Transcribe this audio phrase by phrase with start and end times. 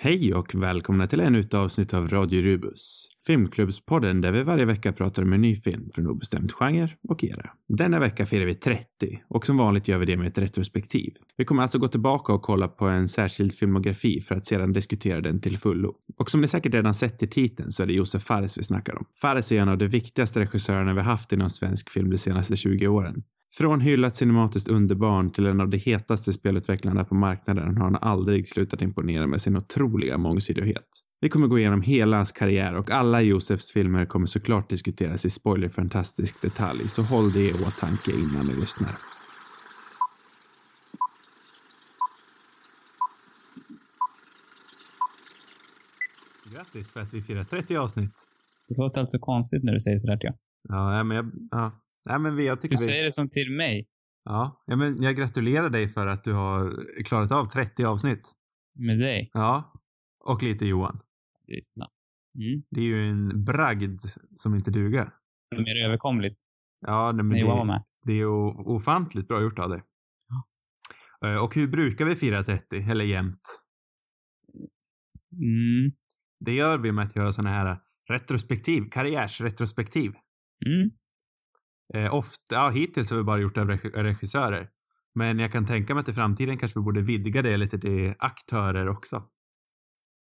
[0.00, 4.92] Hej och välkomna till ännu ett avsnitt av Radio Rubus, filmklubbspodden där vi varje vecka
[4.92, 7.50] pratar om en ny film från obestämd genre och era.
[7.68, 8.86] Denna vecka firar vi 30
[9.28, 11.12] och som vanligt gör vi det med ett retrospektiv.
[11.36, 15.20] Vi kommer alltså gå tillbaka och kolla på en särskild filmografi för att sedan diskutera
[15.20, 15.94] den till fullo.
[16.18, 18.98] Och som ni säkert redan sett i titeln så är det Josef Fares vi snackar
[18.98, 19.04] om.
[19.20, 22.88] Fares är en av de viktigaste regissörerna vi haft inom svensk film de senaste 20
[22.88, 23.22] åren.
[23.56, 28.48] Från hyllat cinematiskt underbarn till en av de hetaste spelutvecklarna på marknaden har han aldrig
[28.48, 30.86] slutat imponera med sin otroliga mångsidighet.
[31.20, 35.30] Vi kommer gå igenom hela hans karriär och alla Josefs filmer kommer såklart diskuteras i
[35.30, 38.98] spoilerfantastisk detalj, så håll det i åtanke innan ni lyssnar.
[46.52, 48.14] Grattis för att vi firar 30 avsnitt.
[48.68, 50.36] Det låter alltså konstigt när du säger sådär till jag.
[50.68, 51.72] Ja, men jag, ja.
[52.08, 52.90] Nej, men vi, jag tycker Du vi...
[52.90, 53.88] säger det som till mig.
[54.24, 58.28] Ja, ja, men jag gratulerar dig för att du har klarat av 30 avsnitt.
[58.74, 59.30] Med dig.
[59.32, 59.72] Ja.
[60.24, 61.00] Och lite Johan.
[61.46, 61.94] Det är snabbt.
[62.38, 62.62] Mm.
[62.70, 64.00] Det är ju en bragd
[64.34, 65.10] som inte duger.
[65.50, 66.38] Det är mer överkomligt.
[66.86, 67.84] Ja, nej, men det, med.
[68.02, 68.26] det är
[68.68, 69.82] ofantligt bra gjort av dig.
[71.24, 72.76] Eh, Och hur brukar vi fira 30?
[72.90, 73.40] Eller jämt?
[75.32, 75.92] Mm.
[76.40, 77.78] Det gör vi med att göra såna här
[78.08, 80.10] retrospektiv, karriärsretrospektiv.
[80.66, 80.90] Mm.
[81.94, 84.68] Eh, ofta, ja, hittills har vi bara gjort det av regi- regissörer.
[85.14, 88.14] Men jag kan tänka mig att i framtiden kanske vi borde vidga det lite till
[88.18, 89.22] aktörer också.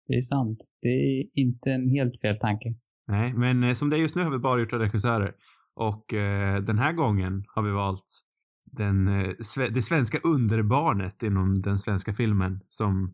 [0.06, 0.58] Det är sant.
[0.82, 2.74] Det är inte en helt fel tanke.
[3.06, 5.32] Nej, men eh, som det är just nu har vi bara gjort av regissörer.
[5.74, 8.20] Och eh, den här gången har vi valt
[8.72, 13.04] den, eh, sve- det svenska underbarnet inom den svenska filmen som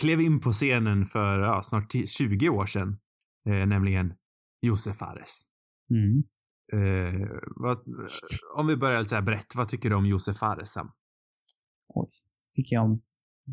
[0.00, 2.98] klev in på scenen för ja, snart ti- 20 år sedan.
[3.48, 4.12] Eh, nämligen
[4.62, 5.40] Josef Fares.
[5.90, 6.22] Mm.
[6.72, 7.78] Eh, vad,
[8.56, 10.92] om vi börjar så här brett, vad tycker du om Josef Fares Sam?
[11.88, 12.08] Oj.
[12.56, 13.02] Tycker jag om.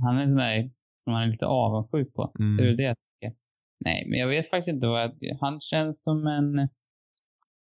[0.03, 0.71] Han är en sån där
[1.03, 2.33] som man är lite avundsjuk på.
[2.39, 2.57] Mm.
[2.57, 3.37] Det är det jag tycker.
[3.79, 6.69] Nej, men jag vet faktiskt inte vad jag, Han känns som en...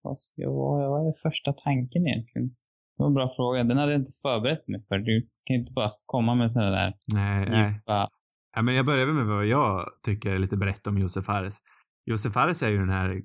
[0.03, 2.49] Vad ska jag vad, är första tanken egentligen?
[2.49, 3.65] Det var en bra fråga.
[3.65, 4.99] Den hade jag inte förberett mig för.
[4.99, 7.81] Du kan ju inte bara komma med sådana där Nej, nej.
[8.55, 11.59] Ja, men jag börjar med vad jag tycker lite brett om Josef Fares.
[12.07, 13.21] Josef Fares är ju den här, eh,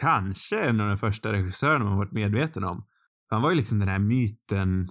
[0.00, 2.86] kanske en av de första regissörerna man varit medveten om.
[3.28, 4.88] Han var ju liksom den här myten,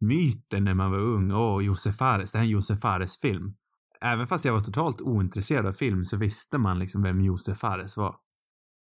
[0.00, 1.32] myten när man var ung.
[1.32, 3.54] Åh, Josef Fares, det här är en Josef Fares-film.
[4.00, 7.96] Även fast jag var totalt ointresserad av film så visste man liksom vem Josef Fares
[7.96, 8.16] var.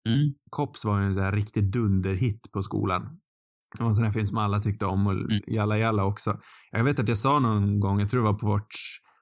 [0.08, 0.34] Mm.
[0.50, 3.02] Kops var ju en sån här riktig dunderhit på skolan.
[3.76, 5.40] Det var en sån här film som alla tyckte om och Mm.
[5.46, 6.40] Jalla Jalla också.
[6.70, 8.74] Jag vet att jag sa någon gång, jag tror det var på vårt,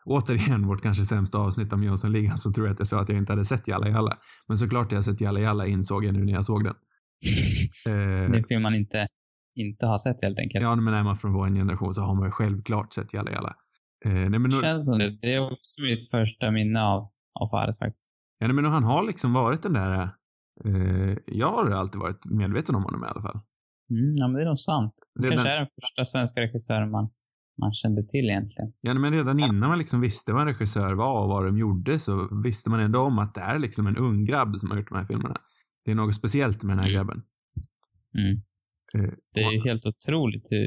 [0.09, 3.19] återigen vårt kanske sämsta avsnitt om Jönssonligan, så tror jag att jag sa att jag
[3.19, 4.13] inte hade sett Jalla Jalla.
[4.49, 6.75] Men såklart jag har sett Jalla Jalla insåg jag nu när jag såg den.
[7.85, 9.09] Det Eh, en film man inte,
[9.57, 10.63] inte har sett helt enkelt.
[10.63, 13.53] ja, men är man från vår generation så har man ju självklart sett Jalla Jalla.
[14.05, 15.19] Eh, nej, men, Det nu, känns som det.
[15.23, 17.01] Det är också mitt första minne av,
[17.41, 18.07] av Fares faktiskt.
[18.39, 20.01] ja, men han har liksom varit den där,
[20.65, 23.41] eh, jag har alltid varit medveten om honom i alla fall.
[23.91, 24.95] Mm, ja, men det är nog sant.
[25.15, 27.09] Det Redan- kanske är den första svenska regissören man,
[27.59, 28.71] man kände till egentligen.
[28.81, 31.99] Ja, men redan innan man liksom visste vad en regissör var och vad de gjorde
[31.99, 34.89] så visste man ändå om att det är liksom en ung grabb som har gjort
[34.89, 35.35] de här filmerna.
[35.85, 36.97] Det är något speciellt med den här Mm.
[36.97, 37.23] grabben.
[38.19, 38.35] Mm.
[38.99, 40.67] Eh, Det är ju helt otroligt hur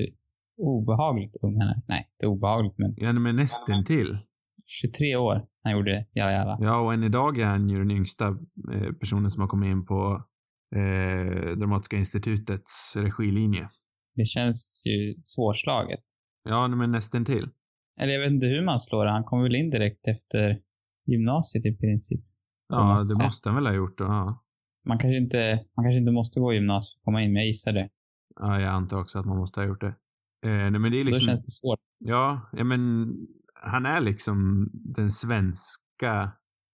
[0.57, 1.81] obehagligt ung han är.
[1.87, 4.17] Nej, det är obehagligt, men Ja, men nästintill.
[4.65, 6.57] 23 år han gjorde Jalla Jalla.
[6.61, 8.27] Ja, och än idag är han ju den yngsta
[8.73, 10.23] eh, personen som har kommit in på
[10.75, 13.69] eh, Dramatiska institutets regilinje.
[14.15, 15.99] Det känns ju svårslaget.
[16.43, 17.49] Ja, men nästintill.
[17.99, 19.11] Eller jag vet inte hur man slår det.
[19.11, 20.59] Han kom väl in direkt efter
[21.05, 22.21] gymnasiet i princip.
[22.67, 23.99] Ja, det måste han väl ha gjort.
[23.99, 24.43] Ja.
[24.87, 27.47] Man kanske inte, man kanske inte måste gå gymnasiet för att komma in, men jag
[27.47, 27.89] gissar det.
[28.39, 29.95] ja, jag antar också att man måste ha gjort det.
[30.45, 31.25] Eh, nej, men det är Då liksom...
[31.25, 31.79] känns det svårt.
[31.97, 33.13] Ja, ja men
[33.63, 36.31] han är liksom den svenska,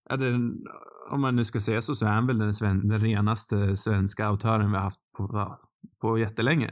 [0.10, 0.66] ja, den,
[1.12, 4.26] om man nu ska säga så, så är han väl den, sven, den renaste svenska
[4.26, 5.58] autören vi har haft på,
[6.02, 6.70] på jättelänge.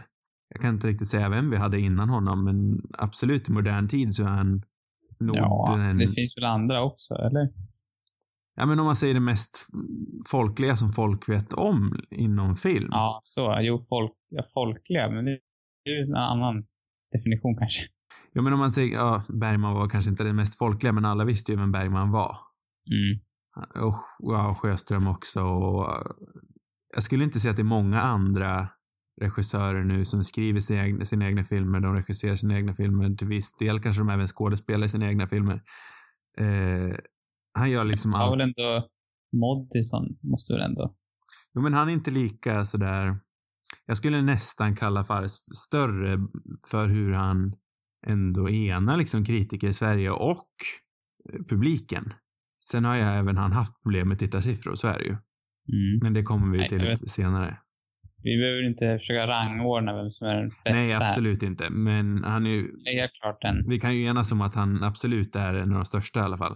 [0.49, 4.13] Jag kan inte riktigt säga vem vi hade innan honom, men absolut i modern tid
[4.13, 4.63] så är han
[5.19, 7.49] nog Ja, den, det finns väl andra också, eller?
[8.55, 9.67] ja men om man säger det mest
[10.31, 12.87] folkliga som folk vet om inom film.
[12.91, 13.57] Ja, så.
[13.61, 16.65] Jo, folk, ja, folkliga, men det är ju en annan
[17.11, 17.83] definition kanske.
[18.33, 21.23] Ja men om man säger, ja, Bergman var kanske inte den mest folkliga, men alla
[21.23, 22.37] visste ju vem Bergman var.
[22.91, 23.19] Mm.
[23.85, 25.87] Och ja, Sjöström också och
[26.93, 28.69] jag skulle inte säga att det är många andra
[29.21, 33.27] regissörer nu som skriver sina egna, sina egna filmer, de regisserar sina egna filmer, till
[33.27, 35.61] viss del kanske de även skådespelar sina egna filmer.
[36.37, 36.95] Eh,
[37.53, 38.35] han gör liksom allt.
[38.35, 38.87] väl ändå
[39.35, 40.95] Moddison, måste väl ändå...
[41.53, 43.19] Jo men han är inte lika sådär,
[43.85, 46.19] jag skulle nästan kalla Fares större
[46.71, 47.55] för hur han
[48.07, 50.49] ändå enar liksom kritiker i Sverige och
[51.33, 52.13] eh, publiken.
[52.63, 55.17] Sen har jag även han haft problem med tittarsiffror, så är det ju.
[55.73, 55.99] Mm.
[56.01, 57.57] Men det kommer vi Nej, till lite senare.
[58.27, 60.71] Vi behöver inte försöka rangordna vem som är den bästa.
[60.71, 61.69] Nej, absolut inte.
[61.69, 62.61] Men han är ju,
[63.03, 65.85] är klart den, vi kan ju enas om att han absolut är en av de
[65.85, 66.55] största i alla fall.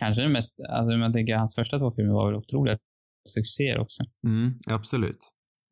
[0.00, 2.78] kanske den mest, alltså man tänker hans första två filmer var väl otroliga
[3.28, 4.02] succéer också.
[4.26, 5.18] Mm, absolut.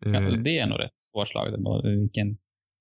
[0.05, 2.29] Ja, Eh, det är nog rätt svårslaget ändå, vilken,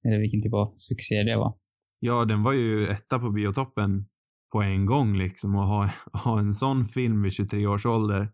[0.05, 1.53] eller vilken typ av succé det var.
[1.99, 4.05] Ja, den var ju etta på biotoppen
[4.51, 5.89] på en gång liksom och ha,
[6.23, 8.29] ha en sån film vid 23 års ålder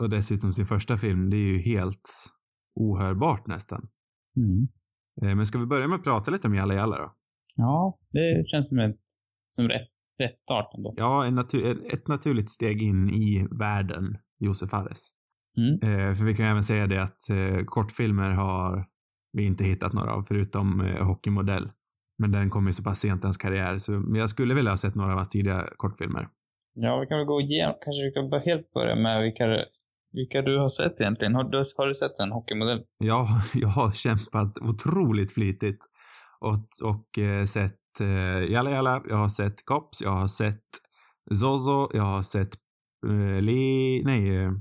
[0.00, 2.08] och dessutom sin första film, det är ju helt
[2.78, 3.88] ohörbart nästan.
[4.36, 4.68] Mm.
[5.22, 7.12] Eh, Men ska vi börja med att prata lite om Jalla Jalla då?
[7.56, 9.00] Ja, det känns som, ett,
[9.48, 10.94] som rätt, rätt start ändå.
[10.96, 15.10] Ja, en natur, ett naturligt steg in i världen Josef Fares.
[15.56, 15.74] Mm.
[15.74, 18.86] Eh, för vi kan ju även säga det att eh, kortfilmer har
[19.32, 21.70] vi inte hittat några av, förutom eh, Hockeymodell.
[22.18, 24.70] Men den kom ju så pass sent i hans karriär, så men jag skulle vilja
[24.70, 26.28] ha sett några av hans tidiga kortfilmer.
[26.74, 29.46] Ja, vi kan väl gå igenom, kanske vi kan börja helt börja med vilka,
[30.12, 31.34] vilka du har sett egentligen.
[31.34, 32.82] Har du, har du sett en hockeymodell?
[32.98, 35.84] Ja, jag har kämpat otroligt flitigt
[36.40, 40.64] och, och eh, sett eh, Jalla Jalla, jag har sett Cops, jag har sett
[41.34, 42.54] Zozo, jag har sett
[43.06, 44.52] eh, Le, nej, eh,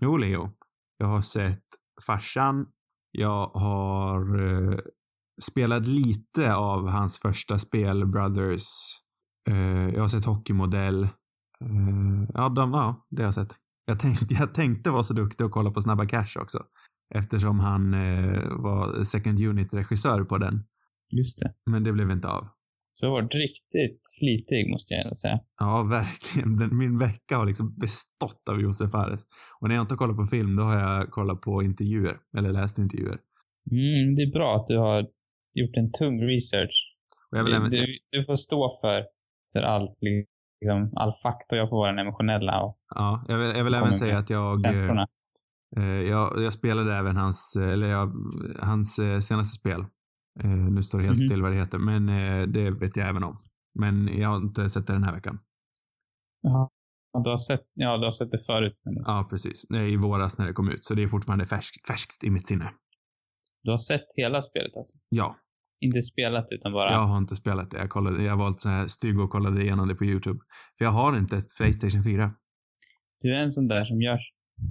[0.00, 0.50] jo Leo.
[0.98, 1.64] Jag har sett
[2.06, 2.66] Farsan,
[3.10, 4.78] jag har eh,
[5.42, 8.68] spelat lite av hans första spel, Brothers.
[9.48, 11.02] Eh, jag har sett Hockeymodell.
[11.60, 13.61] Eh, ja, de, ja, det har jag sett.
[13.84, 16.58] Jag tänkte, jag tänkte vara så duktig och kolla på Snabba Cash också.
[17.14, 20.64] Eftersom han eh, var second unit-regissör på den.
[21.10, 21.54] Just det.
[21.70, 22.48] Men det blev inte av.
[22.94, 25.40] Så du har varit riktigt flitig, måste jag ändå säga.
[25.60, 26.54] Ja, verkligen.
[26.54, 29.22] Den, min vecka har liksom bestått av Josef Fares.
[29.60, 32.16] Och när jag inte har kollat på film, då har jag kollat på intervjuer.
[32.38, 33.18] Eller läst intervjuer.
[33.70, 35.00] Mm, det är bra att du har
[35.54, 36.76] gjort en tung research.
[37.30, 39.04] Jag vill även, Du, du får stå för,
[39.52, 39.98] för allt,
[40.62, 41.56] liksom, all fakta.
[41.56, 44.66] Jag får vara den emotionella och ja, jag vill, jag vill även säga att jag,
[44.66, 45.04] eh,
[45.76, 48.12] eh, jag, jag spelade även hans, eh, eller jag,
[48.60, 49.80] hans eh, senaste spel.
[50.40, 51.28] Eh, nu står det helt Mhm.
[51.28, 53.38] still vad det heter, men eh, det vet jag även om.
[53.74, 55.38] Men jag har inte sett det den här veckan.
[56.42, 56.70] Ja,
[57.24, 58.80] du har sett, ja, du har sett det förut.
[58.84, 59.64] Men Ja, precis.
[59.70, 62.72] I våras när det kom ut, så det är fortfarande färskt, färskt i mitt sinne.
[63.62, 64.98] du har sett hela spelet alltså?
[65.08, 65.36] Ja,
[65.86, 66.92] Inte spelat utan bara...
[66.92, 67.78] jag har inte spelat det.
[67.78, 70.40] Jag, kollade, jag har valt så här stygg och kollade igenom det på YouTube.
[70.78, 72.32] För jag har inte ett Playstation 4.
[73.20, 74.18] Du är en sån där som gör...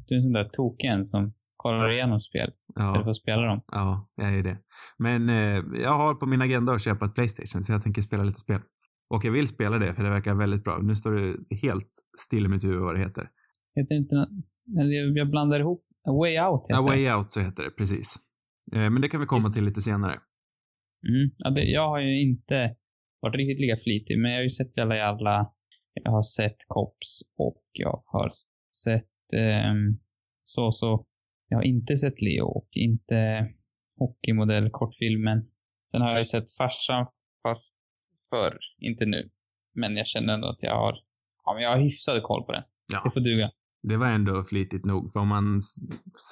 [0.07, 3.41] Du är en sån där token som kollar igenom spel istället för Ja, att spela
[3.41, 3.61] dem.
[3.71, 4.57] ja, jag är det.
[4.97, 8.23] Men eh, jag har på min agenda att köpa ett Playstation, så jag tänker spela
[8.23, 8.61] lite spel.
[9.09, 10.77] Och jag vill spela det, för det verkar väldigt bra.
[10.81, 13.29] Nu står det helt still i mitt huvud vad det heter.
[13.75, 14.15] Heter inte...
[14.15, 14.27] nå-
[14.81, 15.83] eller Jag blandar ihop...
[16.09, 16.87] A Way Out heter A det.
[16.89, 18.15] Way Out, så heter det, precis.
[18.73, 19.53] Eh, men det kan vi komma Just.
[19.53, 20.19] till lite senare.
[21.09, 21.31] Mm.
[21.37, 22.75] Ja, det, jag har ju inte
[23.21, 25.51] varit riktigt lika flitig, men jag har ju sett Jalla Jalla,
[25.93, 28.31] jag har sett Cops och jag har
[28.83, 29.99] sett ehm,
[30.41, 31.05] så så.
[31.47, 33.49] Jag har inte sett Leo och inte
[33.97, 35.39] Hockeymodell kortfilmen.
[35.91, 37.05] Sen har jag ju sett Farsan,
[37.43, 37.73] fast
[38.29, 39.29] förr, inte nu.
[39.75, 40.93] Men jag känner ändå att jag har,
[41.45, 42.61] ja men jag har hyfsad koll på den.
[42.61, 43.51] Det Ja, får duga.
[43.83, 45.11] det var ändå flitigt nog.
[45.11, 45.59] För om man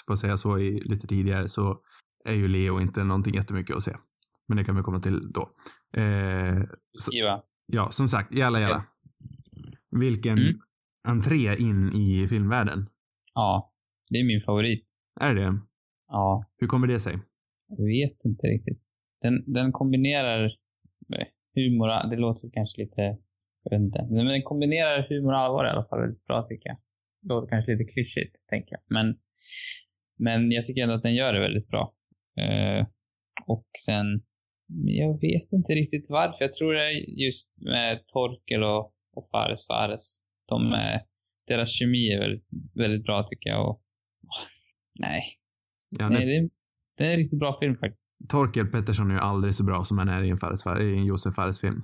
[0.08, 1.78] får säga så i, lite tidigare så
[2.26, 3.92] är ju Leo inte någonting jättemycket att se.
[4.50, 5.42] Men det kan vi komma till då.
[6.02, 6.60] Eh,
[6.98, 7.44] så, Skriva.
[7.66, 8.84] ja, som sagt, jalla jalla.
[10.00, 10.60] Vilken Mm.
[11.08, 12.88] entré in i filmvärlden.
[13.34, 13.74] Ja,
[14.10, 14.86] det är min favorit.
[15.22, 15.54] Är det?
[16.08, 17.14] Ja, Hur kommer det sig?
[17.68, 18.82] Jag vet inte riktigt.
[19.22, 20.52] Den, den kombinerar
[21.56, 23.02] humor, det låter kanske lite,
[23.64, 24.08] jag vet inte.
[24.12, 26.78] Men den kombinerar humor och allvar i alla fall väldigt bra tycker jag.
[27.22, 28.82] Det låter kanske lite klyschigt, tänker jag.
[28.88, 29.18] Men,
[30.18, 31.94] men jag tycker ändå att den gör det väldigt bra.
[32.42, 32.88] Eh,
[33.46, 34.06] och sen,
[34.86, 36.38] jag vet inte riktigt varför.
[36.40, 40.26] Jag tror det är just med Torkel och, och Fares Fares.
[40.50, 41.02] De, är-
[41.48, 43.70] deras kemi är väldigt, väldigt bra tycker jag.
[43.70, 43.82] Och,
[45.00, 45.22] nej,
[46.00, 46.50] Ja, nej det,
[46.98, 48.10] det, är- en riktigt bra film faktiskt.
[48.30, 51.06] Torkel Pettersson är ju aldrig så bra som han är i en, Fares, i en
[51.06, 51.84] Josef Fares-film.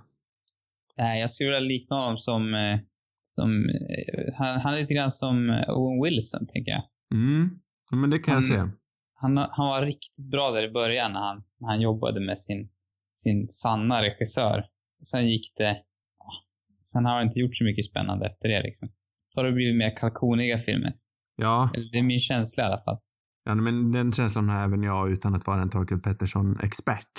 [0.97, 2.79] Nej, jag skulle vilja likna honom som, eh,
[3.25, 6.83] som eh, han, han är lite grann som eh, Owen Wilson, tänker jag.
[7.13, 7.49] Mm,
[7.91, 8.75] men det kan jag Han- se.
[9.17, 12.69] Han, han var riktigt bra där i början när han, när han jobbade med sin,
[13.15, 14.59] sin sanna regissör.
[14.99, 15.71] Och sen gick det...
[16.19, 16.29] ja,
[16.81, 18.89] Sen har han inte gjort så mycket spännande efter det liksom.
[19.33, 20.93] Så har det blivit mer kalkoniga filmer.
[21.35, 22.97] Ja, det är min känsla i alla fall.
[23.45, 27.13] ja, men den känslan har även jag utan att vara en Torkel Pettersson-expert.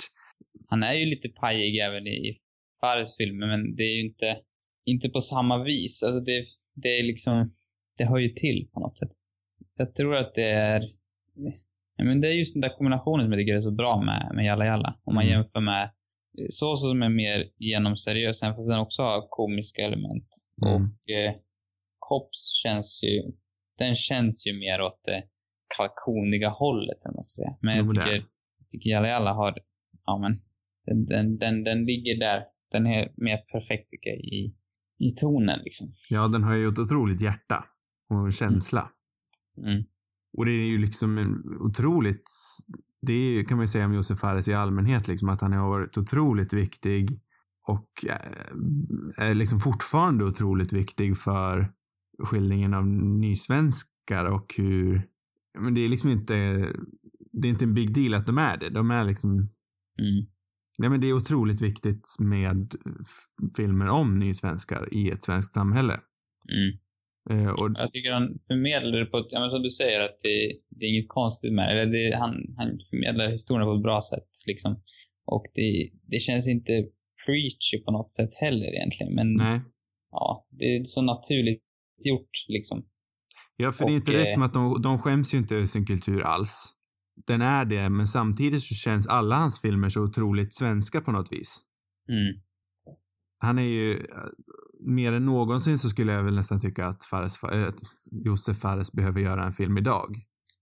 [0.69, 2.37] Han är ju lite pajig även i
[2.81, 4.37] Fares filmer, men det är ju inte,
[4.85, 6.03] inte på samma vis.
[6.03, 7.53] Alltså det, det är liksom,
[7.97, 9.11] det hör ju till på något sätt.
[9.77, 10.81] Jag tror att det är,
[12.05, 14.45] men det är just den där kombinationen som jag tycker är så bra med, med
[14.45, 14.99] Jalla Jalla.
[15.03, 15.33] Om man Mm.
[15.37, 15.89] jämför med
[16.49, 20.27] så som är mer genomseriös, även fast den också har komiska element.
[20.65, 20.73] Mm.
[20.73, 21.35] Och eh,
[21.99, 23.31] Kops känns ju,
[23.77, 25.23] den känns ju mer åt det
[25.77, 27.57] kalkoniga hållet, eller man ska säga.
[27.61, 28.15] Men jag tycker,
[28.59, 29.57] jag tycker Jalla Jalla har,
[30.05, 30.39] ja men,
[30.85, 32.43] den, den, den, den ligger där.
[32.71, 34.55] Den är mer perfekt tycker jag i,
[34.99, 35.87] i tonen liksom.
[36.09, 37.65] Ja, den har ju ett otroligt hjärta
[38.09, 38.91] och en känsla.
[39.57, 39.83] Mm.
[40.37, 42.31] Och det är ju liksom en otroligt,
[43.01, 45.69] det är, kan man ju säga om Josef Fares i allmänhet, liksom att han har
[45.69, 47.21] varit otroligt viktig
[47.67, 51.71] och eh, är liksom fortfarande otroligt viktig för
[52.23, 55.01] skildringen av nysvenskar och hur,
[55.59, 56.33] men det är liksom inte,
[57.31, 58.69] det är inte en big deal att de är det.
[58.69, 59.49] De är liksom,
[59.99, 60.25] Mm.
[60.79, 62.75] nej men det är otroligt viktigt med
[63.57, 65.93] filmer om nysvenskar i ett svenskt samhälle.
[65.93, 66.79] Mm.
[67.29, 70.19] Eh, och Jag tycker han förmedlar det på ett, ja men som du säger att
[70.23, 70.37] det,
[70.69, 71.71] det är inget konstigt med.
[71.71, 74.81] Eller det, han, han förmedlar historien på ett bra sätt liksom.
[75.25, 76.71] Och det, det känns inte
[77.25, 79.15] preachy på något sätt heller egentligen.
[79.15, 79.61] Men nej.
[80.11, 81.63] ja, det är så naturligt
[82.03, 82.85] gjort liksom.
[83.57, 85.55] Ja, för det är inte Och, rätt eh, som att de, de skäms ju inte
[85.55, 86.73] över sin kultur alls.
[87.27, 91.31] Den är det, men samtidigt så känns alla hans filmer så otroligt svenska på något
[91.31, 91.59] vis.
[92.09, 92.41] Mm.
[93.39, 94.05] Han är ju,
[94.87, 97.69] mer än någonsin så skulle jag väl nästan tycka att, Fares, äh,
[98.25, 100.09] Josef Fares behöver göra en film idag.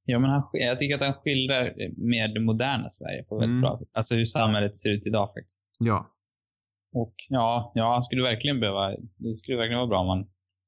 [0.05, 1.63] Ja, men han, jag tycker att han skildrar
[2.11, 3.61] mer det moderna Sverige på väldigt Mm.
[3.61, 3.79] bra.
[3.97, 5.59] Alltså hur samhället ser ut idag faktiskt.
[5.79, 6.11] Ja.
[6.93, 10.27] Och ja, ja, han skulle verkligen behöva, det skulle verkligen vara bra om han,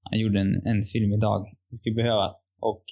[0.10, 1.46] han gjorde en, en film idag.
[1.70, 2.50] Det skulle behövas.
[2.60, 2.84] Och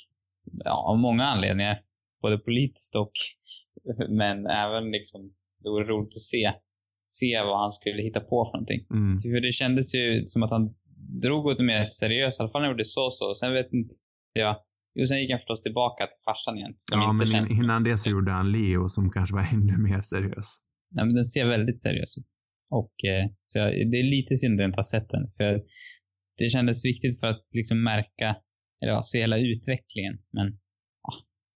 [0.66, 1.82] ja, av många anledningar.
[2.22, 3.12] Både politiskt och,
[4.10, 5.22] men även liksom,
[5.64, 6.54] det vore roligt att se,
[7.08, 8.82] se vad han skulle hitta på för någonting.
[8.92, 9.20] Mm.
[9.20, 10.74] För det kändes ju som att han
[11.24, 13.36] drog åt det mer seriöst, i alla fall när han gjorde så så.
[13.36, 13.96] Sen vet inte
[14.34, 14.56] jag,
[14.96, 16.74] jo sen gick han förstås tillbaka till farsan igen.
[16.92, 20.58] Ja, men in, innan det så gjorde han Leo som kanske var ännu mer seriös.
[20.96, 22.28] Nej, men den ser väldigt seriös ut.
[22.70, 25.32] Och eh, så jag, det är lite synd att jag inte har sett den.
[25.38, 25.62] För
[26.38, 28.36] det kändes viktigt för att liksom märka,
[28.82, 30.16] eller ja, se hela utvecklingen.
[30.32, 30.60] Men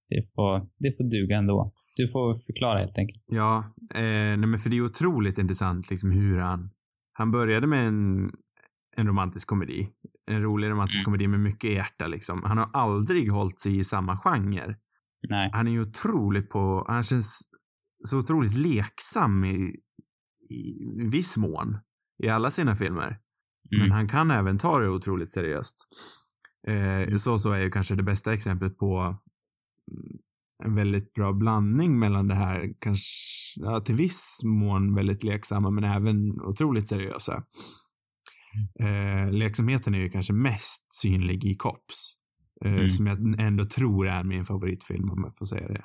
[0.09, 1.71] det, får, det får duga ändå.
[1.95, 3.23] Du får förklara helt enkelt.
[3.27, 3.57] Ja,
[3.95, 6.69] eh, nej men för det är otroligt intressant liksom hur han,
[7.13, 8.31] han började med en,
[8.97, 9.89] en romantisk komedi.
[10.31, 11.05] En rolig romantisk Mm.
[11.05, 12.43] komedi med mycket hjärta liksom.
[12.43, 14.75] Han har aldrig hållit sig i samma genre.
[15.29, 15.49] Nej.
[15.53, 17.41] Han är ju otroligt på, han känns
[18.05, 19.73] så otroligt leksam i,
[20.49, 21.77] i viss mån
[22.23, 23.17] i alla sina filmer.
[23.71, 23.91] Men Mm.
[23.91, 25.75] han kan även ta det otroligt seriöst.
[26.67, 29.15] Eh, så så är ju kanske det bästa exemplet på mm,
[30.63, 33.05] en väldigt bra blandning mellan det här, kanske,
[33.55, 37.43] ja, till viss mån väldigt leksamma men även otroligt seriösa.
[38.79, 42.13] Eh, leksamheten är ju kanske mest synlig i Cops.
[42.65, 42.87] Eh, Mm.
[42.87, 45.83] Som jag ändå tror är min favoritfilm om jag får säga det.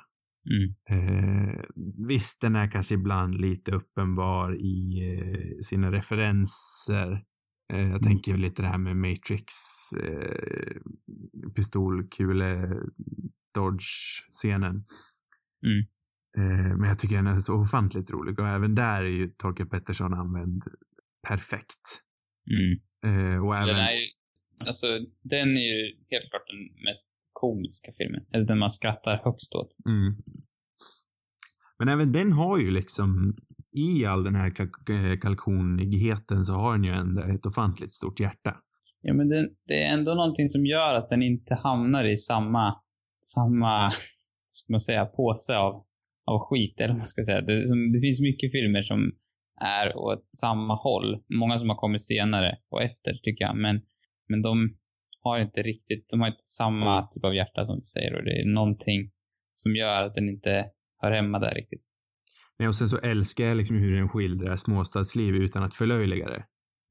[0.49, 0.75] Mm.
[0.89, 1.61] Eh,
[2.07, 7.23] visst, den är kanske ibland lite uppenbar i eh, sina referenser.
[7.73, 9.53] Eh, jag tänker ju lite det här med Matrix,
[10.03, 10.77] eh,
[11.55, 12.69] pistolkule,
[13.55, 14.85] Dodge-scenen.
[15.65, 15.81] Mm.
[16.37, 19.67] Eh, men jag tycker den är så ofantligt rolig och även där är ju Torkel
[19.67, 20.63] Pettersson använd
[21.27, 21.85] perfekt.
[22.51, 22.79] Mm.
[23.05, 23.67] Eh, och även...
[23.67, 24.05] Den är ju,
[24.59, 24.87] alltså,
[25.23, 28.25] den är ju helt klart den mest komiska filmen.
[28.33, 29.75] Eller den man skrattar högst åt.
[29.85, 30.15] Mm.
[31.79, 33.35] Men även den har ju liksom,
[33.71, 34.53] i all den här
[34.89, 38.57] eh, kalkonigheten så har den ju ändå ett ofantligt stort hjärta.
[39.01, 42.75] Ja, men den, det är ändå någonting som gör att den inte hamnar i samma,
[43.33, 43.91] samma,
[44.51, 45.85] ska man säga, påse av,
[46.25, 47.41] av skit, eller vad man ska säga.
[47.41, 49.11] Det, som, det finns mycket filmer som
[49.61, 51.23] är åt samma håll.
[51.39, 53.57] Många som har kommit senare och efter, tycker jag.
[53.57, 53.81] Men,
[54.29, 54.77] men de
[55.21, 58.15] har inte riktigt, de har inte samma typ av hjärta som du säger.
[58.15, 59.11] Och det är någonting
[59.53, 60.65] som gör att den inte
[61.01, 61.83] hör hemma där riktigt.
[62.59, 66.43] Nej, och sen så älskar jag liksom hur den skildrar småstadsliv utan att förlöjliga det.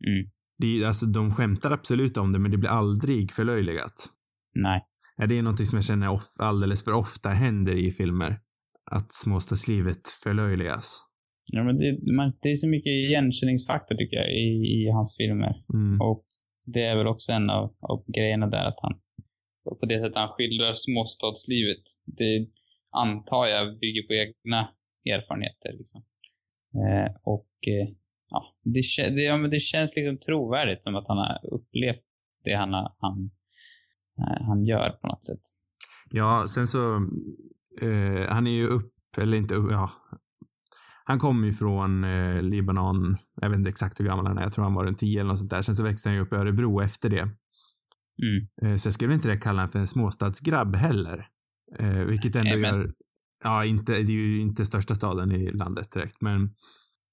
[0.06, 0.30] Mm.
[0.58, 3.94] det är, alltså, de skämtar absolut om det, men det blir aldrig förlöjligat.
[4.54, 4.86] Nej.
[5.16, 8.40] Det är någonting som jag känner of, alldeles för ofta händer i filmer.
[8.90, 11.04] Att småstadslivet förlöjligas.
[11.46, 15.54] Ja, men det, man, det är så mycket igenkänningsfaktor tycker jag i, i hans filmer.
[15.74, 16.00] Mm.
[16.00, 16.26] Och
[16.66, 18.94] det är väl också en av, av grejerna där att han,
[19.80, 22.48] på det sättet han skildrar småstadslivet, det
[22.90, 24.60] antar jag bygger på egna
[25.14, 26.04] erfarenheter liksom.
[26.82, 27.88] Eh, och eh,
[28.30, 28.82] ja, det,
[29.16, 32.04] det, ja, men det känns liksom trovärdigt som att han har upplevt
[32.44, 33.30] det han, han,
[34.46, 35.40] han gör på något sätt.
[36.10, 36.94] Ja, sen så,
[37.82, 39.90] eh, han är ju upp, eller inte upp, ja.
[41.06, 44.52] Han kommer ju från eh, Libanon, jag vet inte exakt hur gammal han är, jag
[44.52, 45.62] tror han var runt 10 eller något sånt där.
[45.62, 47.22] Sen så växte han ju upp i Örebro efter det.
[48.22, 48.48] Mm.
[48.72, 51.28] Eh, så jag skulle inte kalla honom för en småstadsgrabb heller.
[51.78, 52.92] Eh, vilket ändå Nej, men- gör,
[53.44, 56.54] ja, inte, det är ju inte största staden i landet direkt, men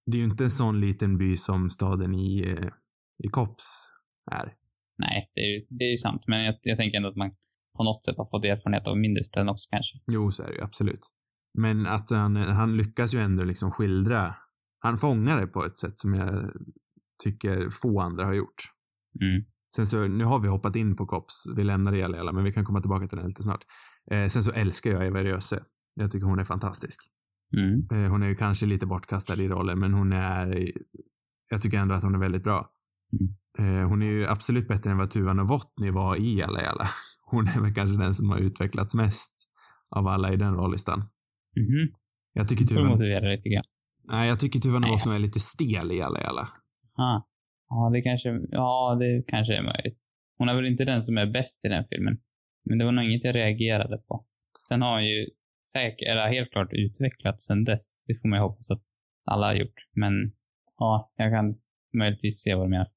[0.05, 2.67] det är ju inte en sån liten by som staden i, eh,
[3.23, 3.91] i Kops
[4.31, 4.53] är.
[4.97, 6.23] Nej, det är, ju- det är ju sant.
[6.27, 7.31] Men jag, jag tänker ändå att man
[7.77, 9.97] på något sätt har fått erfarenhet av mindre ställen också kanske.
[10.11, 10.99] Jo, så är det ju absolut.
[11.57, 14.35] Men att han, han lyckas ju ändå liksom skildra,
[14.79, 16.51] han fångar det på ett sätt som jag
[17.23, 18.61] tycker få andra har gjort.
[19.21, 19.45] Mm.
[19.75, 22.51] Sen så, nu har vi hoppat in på Kops, vi lämnar det alla, men vi
[22.51, 23.63] kan komma tillbaka till den lite snart.
[24.11, 25.63] Eh, sen så älskar jag Eva Röse.
[25.93, 26.99] Jag tycker hon är fantastisk.
[27.57, 28.03] Mm.
[28.03, 30.71] Eh, hon är ju kanske lite bortkastad i rollen, men hon är,
[31.49, 32.71] jag tycker ändå att hon är väldigt bra.
[33.59, 36.85] Eh, hon är ju absolut bättre än vad Tuva Novotny var i Alla Jalla.
[37.31, 39.35] Hon är väl kanske den som har utvecklats mest
[39.89, 40.99] av alla i den rollistan.
[41.55, 41.93] Mhm.
[42.33, 42.95] Jag tycker Tuva,
[44.03, 46.47] nej, jag tycker Tuva Novotny är lite stel i Alla Jalla.
[46.97, 47.21] Ah.
[47.69, 49.97] Ja, det kanske, ja, det kanske är möjligt.
[50.37, 52.19] Hon är väl inte den som är bäst i den filmen.
[52.65, 54.25] Men det var nog inget jag reagerade på.
[54.67, 55.29] Sen har hon ju
[55.73, 58.03] säkert, eller helt klart utvecklats sen dess.
[58.05, 58.83] Det får man ju hoppas att
[59.25, 59.79] alla har gjort.
[59.95, 60.13] Men
[60.77, 61.55] ja, jag kan
[61.93, 62.87] möjligtvis se vad du menar.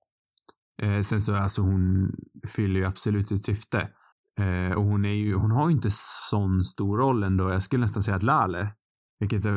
[0.82, 2.12] Eh, sen så alltså hon
[2.56, 3.88] fyller ju absolut sitt syfte.
[4.38, 5.88] Eh, och hon är ju, hon har ju inte
[6.30, 7.50] sån stor roll ändå.
[7.50, 8.68] Jag skulle nästan säga att Lale,
[9.20, 9.54] vilket eh,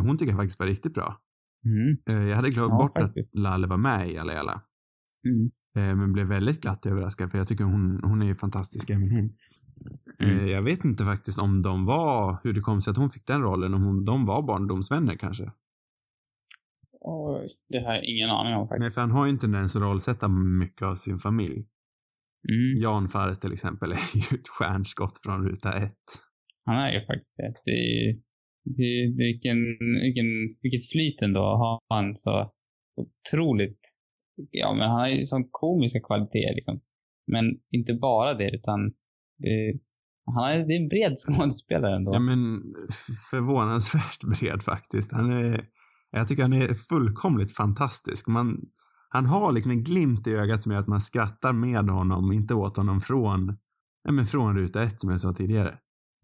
[0.00, 1.16] hon tycker faktiskt var riktigt bra.
[1.64, 1.96] Mm.
[2.22, 3.34] Eh, jag hade glömt Ja, bort faktiskt.
[3.34, 4.62] att Lale var med i Alla Jalla.
[5.26, 5.50] Mm.
[5.76, 9.10] Eh, men blev väldigt glatt överraskad för jag tycker hon, hon är ju fantastisk även
[9.10, 9.30] hon.
[10.20, 10.38] Mm.
[10.38, 13.26] Eh, jag vet inte faktiskt om de var, hur det kom sig att hon fick
[13.26, 15.52] den rollen, om hon, de var barndomsvänner kanske.
[17.04, 18.80] Oj, det har jag ingen aning om faktiskt.
[18.80, 20.28] Nej, för han har ju en tendens att rollsätta
[20.62, 21.66] mycket av sin familj.
[22.48, 22.78] Mm.
[22.82, 26.04] Jan Fares till exempel är ju ett stjärnskott från ruta ett.
[26.64, 27.54] Han är ju faktiskt det.
[27.64, 28.16] Det är
[28.64, 29.58] det, är- vilken,
[30.06, 30.26] vilken,
[30.62, 32.52] vilket flyt ändå att ha han så
[32.96, 33.80] otroligt,
[34.50, 36.80] ja men han har ju sån komiska kvaliteter liksom.
[37.26, 38.78] Men inte bara det utan
[39.38, 39.78] det,
[40.34, 42.10] han är, det är en bred skådespelare ändå.
[42.14, 42.62] Ja men
[43.30, 45.12] förvånansvärt bred faktiskt.
[45.12, 45.64] Han är,
[46.12, 48.28] jag tycker han är fullkomligt fantastisk.
[48.28, 48.60] Man,
[49.08, 52.54] han har liksom en glimt i ögat som gör att man skrattar med honom, inte
[52.54, 53.56] åt honom från,
[54.04, 55.68] ja men från ruta ett som jag sa tidigare.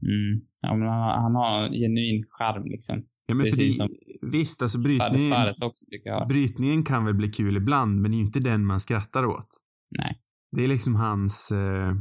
[0.03, 0.41] Mm.
[0.61, 3.03] Ja, men han, har- han har en genuin charm liksom.
[3.27, 3.89] Ja men för Precis det,
[4.23, 6.29] visst alltså brytningen, Fares också tycker jag.
[6.29, 9.49] brytningen kan väl bli kul ibland, men det är ju inte den man skrattar åt.
[9.91, 10.21] Nej.
[10.57, 11.95] Det är liksom hans eh,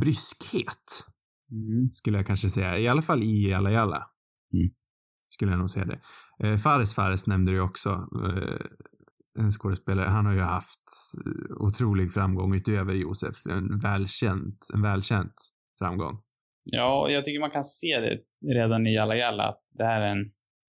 [0.00, 1.06] bryskhet.
[1.50, 1.90] Mm.
[1.92, 2.78] skulle jag kanske säga.
[2.78, 4.06] I alla fall i Alla Jalla.
[4.54, 4.70] Mm.
[5.34, 5.98] Skulle jag nog säga det.
[6.48, 7.88] Eh, Fares Fares nämnde du ju också.
[7.88, 8.60] Eh,
[9.38, 10.06] en skådespelare.
[10.08, 10.86] Han har ju haft
[11.26, 13.34] eh, otrolig framgång utöver Josef.
[13.50, 15.34] En välkänt, en välkänt
[15.78, 16.18] framgång.
[16.64, 18.18] Ja, jag tycker man kan se det
[18.54, 20.24] redan i Jalla Jalla att det här är en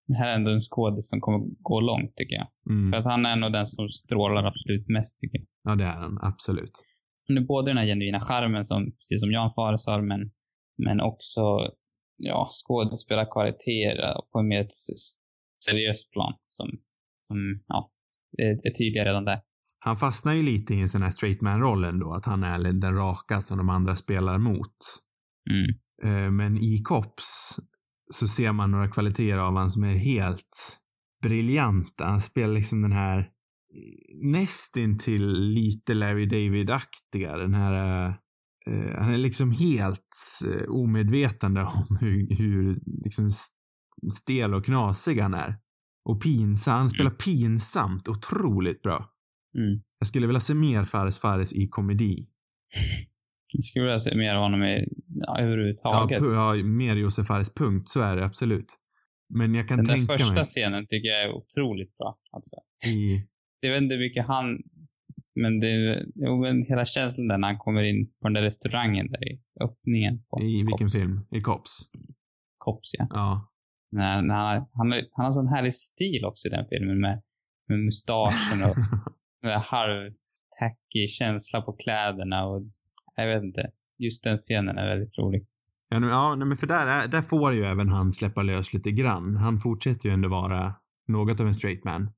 [0.08, 2.47] det här är ändå en skådis som kommer gå långt tycker jag.
[2.63, 2.93] För Mm.
[2.99, 5.47] att han är nog den som strålar absolut mest tycker jag.
[5.63, 6.19] Ja, det är han.
[6.21, 6.71] Absolut.
[7.28, 10.32] Han är både den här genuina charmen som, precis som Jan Fares har, men,
[10.86, 11.41] men också
[12.25, 14.73] ja, skådespelarkvaliteter på en mer ett
[15.65, 16.67] seriöst plan som,
[17.21, 17.91] som ja,
[18.38, 19.39] är, är tydliga redan där.
[19.79, 22.13] Han fastnar ju lite i en sån här straight man-roll ändå.
[22.13, 24.77] Att han är den raka som de andra spelar mot.
[25.49, 25.69] Mm.
[26.03, 27.59] Eh, Men i Cops
[28.12, 30.79] så ser man några kvaliteter av han som är helt
[31.23, 32.05] briljanta.
[32.05, 33.29] Han spelar liksom den här
[34.23, 37.38] nästintill lite Larry David-aktiga.
[37.38, 38.07] Den här
[38.67, 40.08] eh, han är liksom helt
[40.47, 43.56] eh, omedvetande om hur, hur liksom st-
[44.12, 45.56] stel och knasig han är.
[46.06, 46.78] Och pinsam.
[46.78, 49.10] Han spelar pinsamt otroligt bra.
[49.58, 49.82] Mm.
[49.99, 52.28] Jag skulle vilja se mer Fares Fares i komedi.
[53.54, 56.19] Jag skulle vilja se mer av honom i, ja, Ja, överhuvudtaget.
[56.19, 58.65] pu- ja, mer Josef Fares punkt, så är det absolut.
[59.30, 62.13] Men jag kan Den tänka första mig scenen tycker jag är otroligt bra.
[62.32, 62.56] Alltså.
[62.88, 63.23] i...
[63.60, 64.45] Jag vet inte hur mycket han,
[65.36, 69.12] men det jo, men hela känslan där när han kommer in på den där restaurangen
[69.12, 71.26] där i öppningen på I vilken film?
[71.32, 71.80] I Cops?
[72.58, 73.08] Kops, ja.
[73.10, 73.50] Ja.
[73.91, 77.22] När, när han, han, har- han har sån härlig stil också i den filmen med,
[77.67, 78.78] med mustaschen och
[79.43, 82.62] med halvtackig känsla på kläderna och
[83.15, 83.72] jag vet inte.
[83.98, 85.46] Just den scenen är väldigt rolig.
[85.89, 88.91] ja, nu- ja men för där, är, där får ju även han släppa lös lite
[88.91, 89.36] grann.
[89.36, 90.76] Han fortsätter ju ändå vara
[91.08, 92.12] något av en straight man.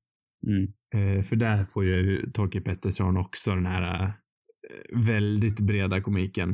[0.46, 0.72] Mm.
[0.94, 4.12] Eh, för där får ju Torkel Pettersson också den här eh,
[5.06, 6.48] väldigt breda komiken.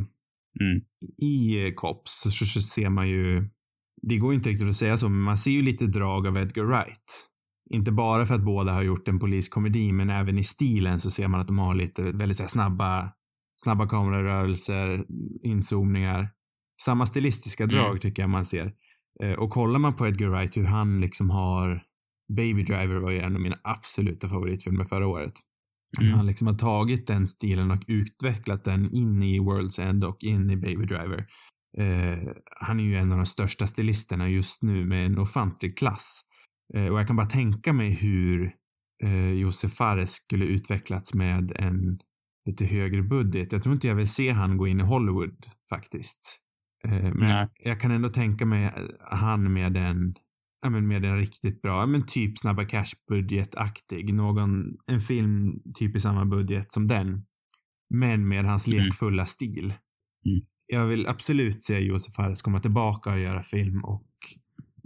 [0.60, 0.82] Mm.
[1.22, 3.48] I eh, Cops så, så, ser man ju,
[4.02, 6.64] det går inte riktigt att säga så, men man ser ju lite drag av Edgar
[6.64, 7.28] Wright.
[7.70, 11.28] Inte bara för att båda har gjort en poliskomedi, men även i stilen så ser
[11.28, 13.12] man att de har lite väldigt här, snabba,
[13.62, 15.04] snabba kamerarörelser,
[15.42, 16.28] inzoomningar.
[16.82, 17.98] Samma stilistiska drag Mm.
[17.98, 18.72] tycker jag man ser.
[19.38, 21.82] Och kollar man på Edgar Wright hur han liksom har
[22.36, 25.32] Baby Driver var ju en av mina absoluta favoritfilmer förra året.
[26.00, 26.12] Mm.
[26.12, 30.50] Han liksom har tagit den stilen och utvecklat den in i World's End och in
[30.50, 31.26] i Baby Driver.
[31.78, 36.22] Eh, han är ju en av de största stilisterna just nu med en ofantlig klass.
[36.74, 38.52] Eh, och jag kan bara tänka mig hur
[39.02, 41.98] eh, Josef Fares skulle utvecklats med en
[42.46, 43.52] lite högre budget.
[43.52, 46.38] Jag tror inte jag vill se han gå in i Hollywood faktiskt.
[46.84, 47.48] Eh, men Nej.
[47.58, 50.14] jag kan ändå tänka mig han med en,
[50.62, 54.12] ja men med en riktigt bra, ja men typ Snabba Cash-budgetaktig.
[54.14, 54.51] Någon,
[54.87, 57.25] en film typ i samma budget som den.
[57.90, 58.85] Men med hans Mm.
[58.85, 59.64] lekfulla stil.
[59.64, 60.40] Mm.
[60.66, 64.07] Jag vill absolut se Josef Fares komma tillbaka och göra film och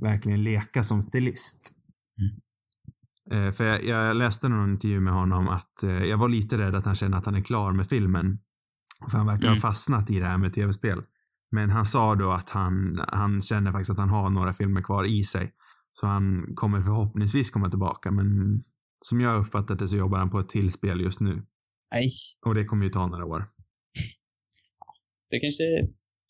[0.03, 1.73] verkligen leka som stilist.
[3.33, 6.75] Eh, För jag, jag läste någon intervju med honom att eh, jag var lite rädd
[6.75, 8.39] att han känner att han är klar med filmen.
[9.11, 9.61] För han verkar ha Mm.
[9.61, 11.03] fastnat i det här med tv-spel.
[11.51, 15.05] Men han sa då att han, han känner faktiskt att han har några filmer kvar
[15.05, 15.53] i sig.
[16.01, 18.27] Så han kommer förhoppningsvis komma tillbaka, men
[19.01, 21.43] som jag uppfattat det så jobbar han på ett till spel just nu.
[21.93, 22.09] Nej.
[22.47, 23.41] Och det kommer ju ta några år.
[25.21, 25.65] Så det kanske...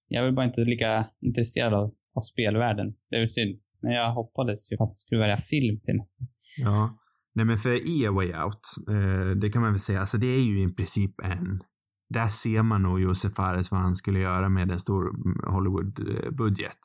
[0.08, 2.94] Jag väl bara inte lika intresserad av, av spelvärlden.
[3.10, 3.60] Det är väl synd.
[3.82, 6.24] Men jag hoppades ju att det skulle välja film till nästa.
[6.56, 6.98] Ja.
[7.34, 7.74] Nej men för
[8.08, 11.14] A Way Out, eh, det kan man väl säga, alltså det är ju i princip
[11.22, 11.62] en,
[12.08, 15.02] där ser man nog Josef Fares vad han skulle göra med en stor
[15.52, 16.82] Hollywood-budget.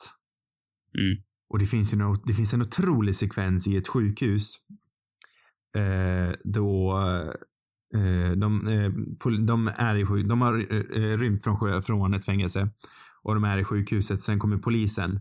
[0.99, 1.23] Mm.
[1.51, 4.55] Och det finns ju något, det finns en otrolig sekvens i ett sjukhus.
[5.75, 6.97] Eh, då
[7.95, 8.91] eh, de, eh,
[9.45, 12.69] de är i de har eh, rymt från, från ett fängelse.
[13.23, 15.19] Och de är i sjukhuset, sen kommer polisen.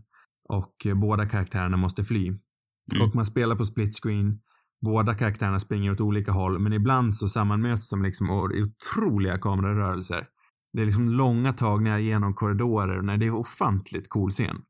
[0.49, 2.27] Och eh, båda karaktärerna måste fly.
[2.27, 3.07] Mm.
[3.07, 4.39] Och man spelar på split screen.
[4.81, 8.63] Båda karaktärerna springer åt olika håll, men ibland så sammanmöts de liksom och det är
[8.63, 10.27] otroliga kamerarörelser.
[10.73, 13.01] Det är liksom långa tagningar genom korridorer.
[13.01, 14.61] Nej, det är ofantligt cool scen.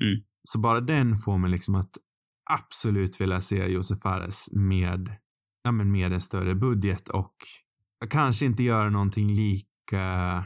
[0.00, 0.22] Mm.
[0.48, 1.90] Så bara den får mig liksom att
[2.50, 5.16] absolut vilja se Josef Fares med,
[5.64, 7.34] ja men med en större budget och
[8.10, 10.44] kanske inte göra någonting lika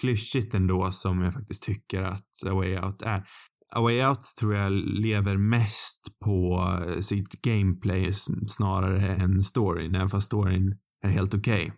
[0.00, 3.24] klyschigt ändå som jag faktiskt tycker att A Way Out är.
[3.70, 6.68] A Way Out tror jag lever mest på
[7.00, 8.12] sitt gameplay
[8.46, 11.72] snarare än storyn, även fast storyn är helt okej.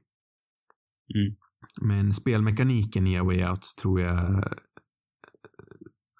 [1.14, 1.36] Mm.
[1.80, 4.44] Men spelmekaniken i A Way Out tror jag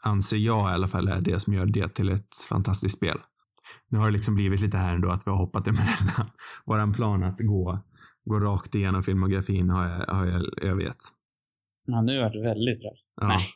[0.07, 3.19] anser jag i alla fall är det som gör det till ett fantastiskt spel.
[3.91, 6.27] Nu har det liksom blivit lite här ändå att vi har hoppat emellan.
[6.67, 7.79] Våran plan att gå,
[8.25, 10.27] gå rakt igenom filmografin har jag, har
[10.63, 11.01] jag, vet.
[11.87, 13.03] Ja, nu vart det väldigt rört.
[13.21, 13.29] Ja.
[13.29, 13.47] Nej.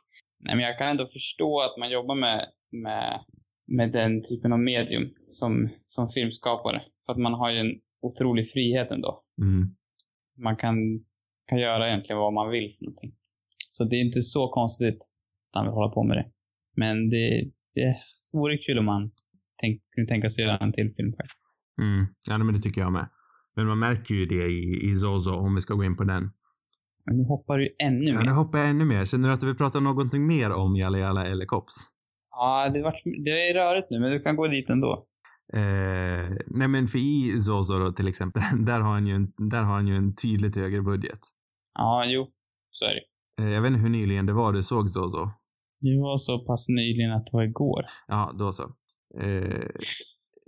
[0.45, 3.21] Nej, men jag kan ändå förstå att man jobbar med, med,
[3.67, 6.83] med den typen av medium som, som filmskapare.
[7.07, 9.23] För att man har ju en otrolig frihet ändå.
[9.43, 9.77] Mm.
[10.39, 10.75] Man kan,
[11.47, 13.13] kan göra egentligen vad man vill för någonting.
[13.69, 14.99] Så det är inte så konstigt
[15.51, 16.31] att han vill hålla på med det.
[16.77, 17.97] Men det, det
[18.33, 19.11] vore kul om man
[19.63, 21.43] tänk, kunde tänka sig att göra en till film faktiskt.
[21.83, 22.07] Mm.
[22.29, 23.09] Ja, men det tycker jag med.
[23.57, 26.31] Men man märker ju det i, i Zozo, om vi ska gå in på den.
[27.07, 28.25] Men nu hoppar du ännu Ja, mer.
[28.27, 29.05] nu hoppar jag ännu mer.
[29.05, 31.75] Känner du att du vill prata någonting mer om Jalla Jalla eller Kops?
[32.31, 35.07] Ja, det, vart, det är rörigt nu, men du kan gå dit ändå.
[35.53, 39.63] Eh, nej men för i Zozo då till exempel, där har han ju en, där
[39.63, 41.21] har han ju en tydligt högre budget.
[41.75, 42.27] Ja, jo.
[42.71, 43.43] Så är det.
[43.43, 45.31] Eh, jag vet inte hur nyligen det var du såg Zozo.
[45.81, 47.85] Det var så pass nyligen att det var igår.
[48.09, 48.63] Ja, då så.
[49.21, 49.67] Eh,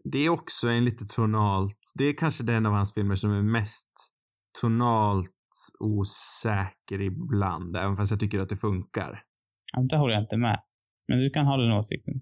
[0.05, 3.43] det är också en lite tonalt, det är kanske den av hans filmer som är
[3.43, 3.89] mest
[4.61, 5.31] tonalt
[5.81, 9.23] osäker ibland, även fast jag tycker att det funkar.
[9.73, 10.63] Ja, där håller jag inte med.
[11.09, 12.15] Men du kan ha den åsikten.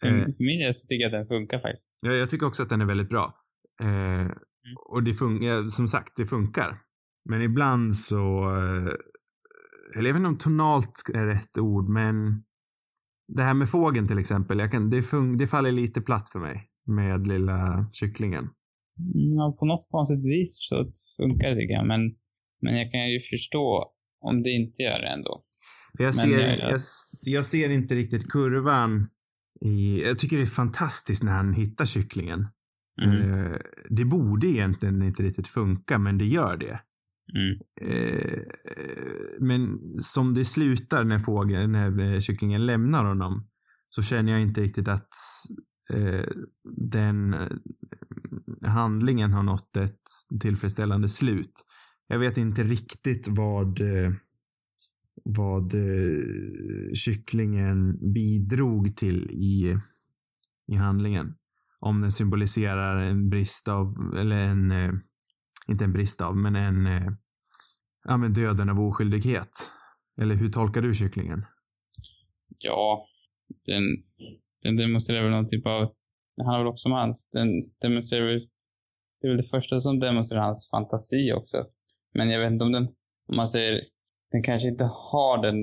[0.00, 0.26] För Eh.
[0.38, 1.88] min del så tycker jag att den funkar faktiskt.
[2.00, 3.34] Ja, jag tycker också att den är väldigt bra.
[3.80, 4.30] Eh,
[4.88, 6.78] och det funkar, som sagt, det funkar.
[7.24, 8.92] Men ibland så, eh,
[9.94, 12.42] eller jag vet inte om tonalt är rätt ord, men
[13.28, 16.38] det här med fågeln till exempel, jag kan, det, fun, det faller lite platt för
[16.38, 18.44] mig med lilla kycklingen.
[18.44, 20.76] Mm, Ja, på något konstigt vis så
[21.16, 21.86] funkar det jag.
[21.86, 22.00] Men,
[22.62, 25.42] men jag kan ju förstå om det inte gör det ändå.
[25.98, 26.80] Jag ser, jag- jag,
[27.26, 29.06] jag ser inte riktigt kurvan
[29.64, 32.46] i, jag tycker det är fantastiskt när han hittar kycklingen.
[33.02, 33.32] Mm.
[33.46, 33.56] Eh,
[33.90, 36.80] det borde egentligen inte riktigt funka, men det gör det.
[37.34, 37.58] Mm.
[37.80, 38.42] Eh,
[39.40, 43.48] men som det slutar när fågeln, när eh, kycklingen lämnar honom,
[43.88, 45.08] så känner jag inte riktigt att
[45.92, 46.24] eh,
[46.88, 47.48] den eh,
[48.66, 50.00] handlingen har nått ett
[50.40, 51.52] tillfredsställande slut.
[52.08, 54.12] Jag vet inte riktigt vad eh,
[55.28, 55.74] vad
[56.94, 59.76] kycklingen bidrog till i,
[60.72, 61.34] i handlingen.
[61.80, 64.92] Om den symboliserar en brist av, eller en, eh,
[65.68, 67.08] inte en brist av, men en, eh,
[68.04, 69.72] ja men döden av oskyldighet.
[70.22, 71.44] Eller hur tolkar du kycklingen?
[72.58, 73.06] Ja,
[73.66, 73.82] den,
[74.62, 75.80] den demonstrerar väl någon typ av...
[76.36, 77.30] han handlar väl också om hans...
[77.32, 77.48] Den
[77.80, 78.48] demonstrerar väl...
[79.20, 81.66] Det är väl det första som demonstrerar hans fantasi också.
[82.14, 82.86] Men jag vet inte om den...
[83.28, 83.84] Om man säger...
[84.30, 85.56] Den kanske inte har den...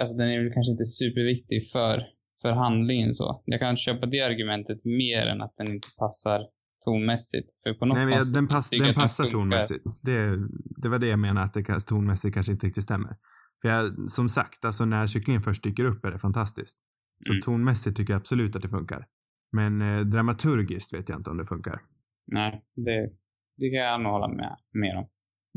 [0.00, 2.06] Alltså den är väl kanske inte superviktig för,
[2.42, 3.42] för handlingen så.
[3.44, 6.48] Jag kan köpa det argumentet mer än att den inte passar
[6.84, 7.48] tonmässigt.
[7.62, 9.38] För på något Nej, men den, pass, den passar funkar.
[9.38, 9.84] tonmässigt.
[10.02, 10.36] Det,
[10.82, 13.16] det var det jag menade, att det tonmässigt kanske inte riktigt stämmer.
[13.62, 16.78] För jag, som sagt, alltså när kycklingen först dyker upp är det fantastiskt.
[17.26, 17.42] Så Mm.
[17.42, 19.06] tonmässigt tycker jag absolut att det funkar.
[19.52, 21.80] Men eh, dramaturgiskt vet jag inte om det funkar.
[22.26, 23.10] Nej, det,
[23.56, 25.08] det kan jag nog hålla med mer om.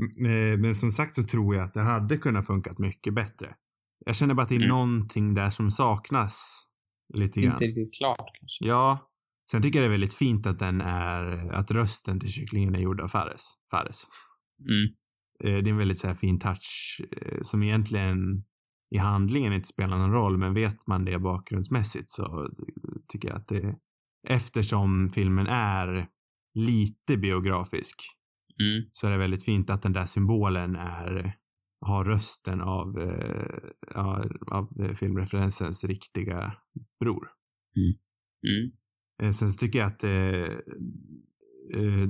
[0.01, 3.55] M- eh, Men som sagt så tror jag att det hade kunnat funkat mycket bättre.
[4.05, 4.69] Jag känner bara att det är Mm.
[4.69, 6.63] någonting där som saknas
[7.13, 7.53] lite grann.
[7.53, 8.65] Inte riktigt klart kanske.
[8.67, 9.10] Ja.
[9.51, 12.79] Sen tycker jag det är väldigt fint att den är, att rösten till kycklingen är
[12.79, 13.53] gjord av Fares.
[13.71, 14.03] Fares.
[14.59, 14.93] Mm.
[15.43, 18.43] Eh, Det är en väldigt så här fin touch eh, som egentligen
[18.95, 22.49] i handlingen inte spelar någon roll, men vet man det bakgrundsmässigt så
[23.07, 23.75] tycker jag att det,
[24.27, 26.07] eftersom filmen är
[26.53, 27.95] lite biografisk,
[28.59, 28.89] Mm.
[28.91, 31.35] så är det väldigt fint att den där symbolen är,
[31.85, 33.95] har rösten av, eh,
[34.51, 36.53] av eh, filmreferensens riktiga
[36.99, 37.27] bror.
[37.75, 37.89] Mm.
[38.47, 38.80] Eh,
[39.21, 40.11] Sen så tycker jag att eh,
[41.79, 42.03] eh,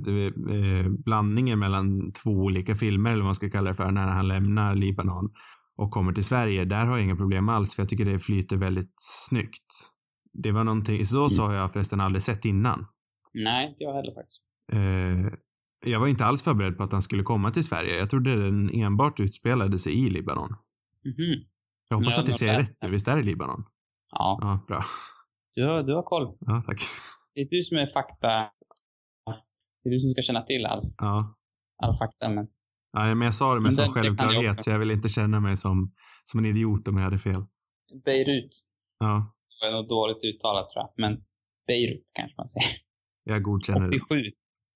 [0.55, 4.27] eh, blandningen mellan två olika filmer, eller vad man ska kalla det för, när han
[4.27, 5.29] lämnar Libanon
[5.75, 8.57] och kommer till Sverige, där har jag inga problem alls, för jag tycker det flyter
[8.57, 9.73] väldigt snyggt.
[10.33, 12.85] Det var någonting, så så har jag förresten aldrig sett innan.
[13.33, 14.41] Nej, inte jag heller faktiskt.
[14.71, 15.33] Eh,
[15.85, 17.97] jag var inte alls förberedd på att han skulle komma till Sverige.
[17.97, 20.49] Jag trodde den enbart utspelade sig i Libanon.
[21.05, 21.43] Mhm.
[21.89, 22.89] Jag hoppas Ja, att nog ser rätt ut.
[22.89, 23.63] Visst är det Libanon?
[24.11, 24.83] Ja, Ja, bra.
[25.55, 26.37] Du har, du har koll.
[26.39, 26.77] Ja, tack.
[27.35, 28.27] Det är du som är fakta...
[29.83, 31.35] Det är du som ska känna till all, Ja.
[31.83, 32.47] all fakta, men...
[32.93, 35.09] ja, men jag sa det med sån det- det jag självklarhet, så jag vill inte
[35.09, 35.91] känna mig som,
[36.23, 37.41] som en idiot om jag hade fel.
[38.05, 38.49] Beirut.
[38.99, 41.23] Ja, Det var nog dåligt uttalat tror jag, men
[41.67, 42.69] Beirut kanske man säger.
[43.23, 44.01] jag godkänner, 87.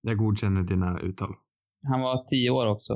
[0.02, 1.30] jag godkänner dina uttal.
[1.88, 2.94] Han var 10 år också,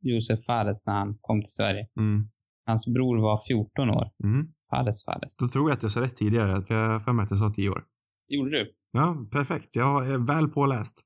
[0.00, 1.88] Josef Fares, när han kom till Sverige.
[2.00, 2.28] Mm.
[2.66, 4.10] Hans bror var 14 år.
[4.24, 4.52] Mm.
[4.70, 5.36] Fares Fares.
[5.38, 7.50] Då tror jag att jag sa rätt tidigare, för jag för mig att jag sa
[7.56, 7.84] tio år.
[8.28, 8.74] Gjorde du?
[8.92, 9.76] Ja, perfekt.
[9.76, 10.96] Jag är väl påläst.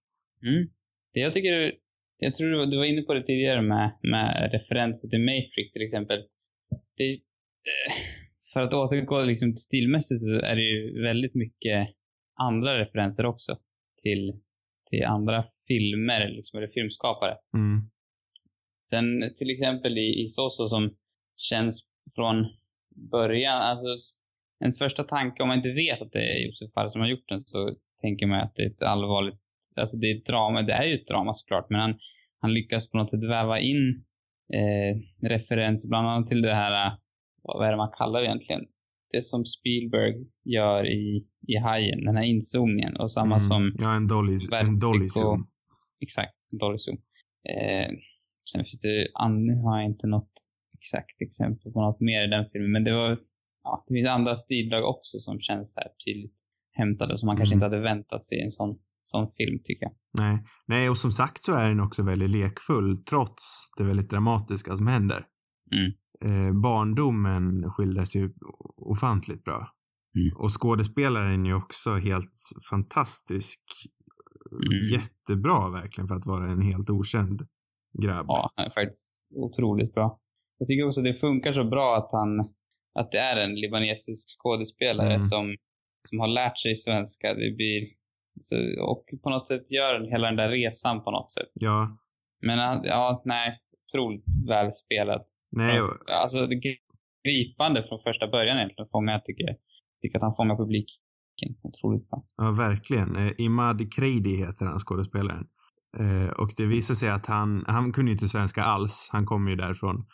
[0.43, 0.69] Mm.
[1.13, 1.73] Det jag tycker,
[2.19, 5.73] jag tror du var- du var inne på det tidigare med, med referenser till Matrix
[5.73, 6.19] till exempel.
[6.97, 7.93] Det, eh,
[8.53, 11.89] för att återgå liksom stilmässigt så är det ju väldigt mycket
[12.41, 13.59] andra referenser också
[14.03, 14.33] till,
[14.91, 17.35] till andra filmer, liksom, eller filmskapare.
[17.57, 17.91] Mm.
[18.91, 20.95] Sen till exempel i, i Soso som
[21.37, 21.85] känns
[22.17, 22.37] från
[22.95, 23.87] början, alltså
[24.63, 27.29] ens första tanke om man inte vet att det är Josef Fares som har gjort
[27.29, 29.41] den så tänker man att det är ett allvarligt,
[29.77, 31.95] alltså det är ett drama, det är ju ett drama såklart, men han,
[32.41, 34.05] han lyckas på något sätt väva in
[34.55, 36.93] eh, referenser bland annat till det här, eh,
[37.43, 38.61] vad är det man kallar det egentligen?
[39.13, 43.41] Det som Spielberg gör i, i Hajen, den här inzoomningen och samma Mm.
[43.41, 45.47] som Ja, en dolly, en dolly zoom.
[46.01, 46.97] Exakt, Dolly Zoom.
[47.49, 47.89] Eh,
[48.51, 50.31] sen finns det, an- nu har jag inte något
[50.85, 53.19] exakt exempel på något mer i den filmen, men det var,
[53.63, 56.37] ja, det finns andra stildrag också som känns här tydligt
[56.77, 57.57] hämtade som man kanske Mm.
[57.57, 59.95] inte hade väntat sig i en sån, sån film tycker jag.
[60.19, 60.45] Nej.
[60.67, 64.87] Nej, och som sagt så är den också väldigt lekfull, trots det väldigt dramatiska som
[64.87, 65.25] händer.
[65.77, 65.93] Mm.
[66.25, 68.31] Eh, barndomen skildras ju
[68.77, 69.69] ofantligt bra.
[70.17, 70.37] Mm.
[70.43, 72.35] Och skådespelaren är ju också helt
[72.71, 73.61] fantastisk.
[74.53, 74.93] Mm.
[74.93, 77.47] Jättebra verkligen för att vara en helt okänd
[78.03, 78.27] grabb.
[78.29, 80.21] Ja, han är faktiskt otroligt bra.
[80.65, 82.41] Jag tycker också det funkar så bra att han,
[83.01, 85.23] att det är en libanesisk skådespelare Mm.
[85.23, 85.57] som,
[86.09, 87.35] som har lärt sig svenska.
[87.35, 87.81] Det blir,
[88.81, 91.51] och på något sätt gör hela den där resan på något sätt.
[91.55, 91.99] Ja.
[92.47, 95.27] Men ja, nej, otroligt välspelat.
[95.53, 95.91] Nej, och,
[96.23, 96.77] Alltså det är
[97.25, 98.89] gripande från första början egentligen.
[98.93, 99.57] Fånga, tycker jag.
[100.03, 102.25] Tycker att han fångar publiken otroligt bra.
[102.37, 103.17] Ja, verkligen.
[103.17, 105.47] Eh, Imad Kreidi heter han, skådespelaren.
[105.99, 109.11] Eh, och det visar sig att han, han kunde ju inte svenska alls.
[109.13, 110.07] Han kommer ju därifrån.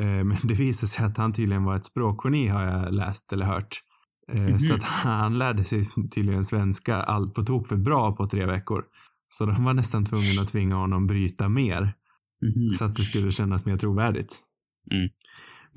[0.00, 3.46] Eh, men det visar sig att han tydligen var ett språkgeni har jag läst eller
[3.46, 3.82] hört.
[4.32, 4.60] Mhm.
[4.60, 5.82] Så att han lärde sig
[6.14, 8.84] tydligen svenska allt på tok för bra på tre veckor.
[9.28, 11.94] Så de var nästan tvungna att tvinga honom bryta mer.
[12.72, 14.36] Så att det skulle kännas mer trovärdigt.
[14.92, 15.08] Mm.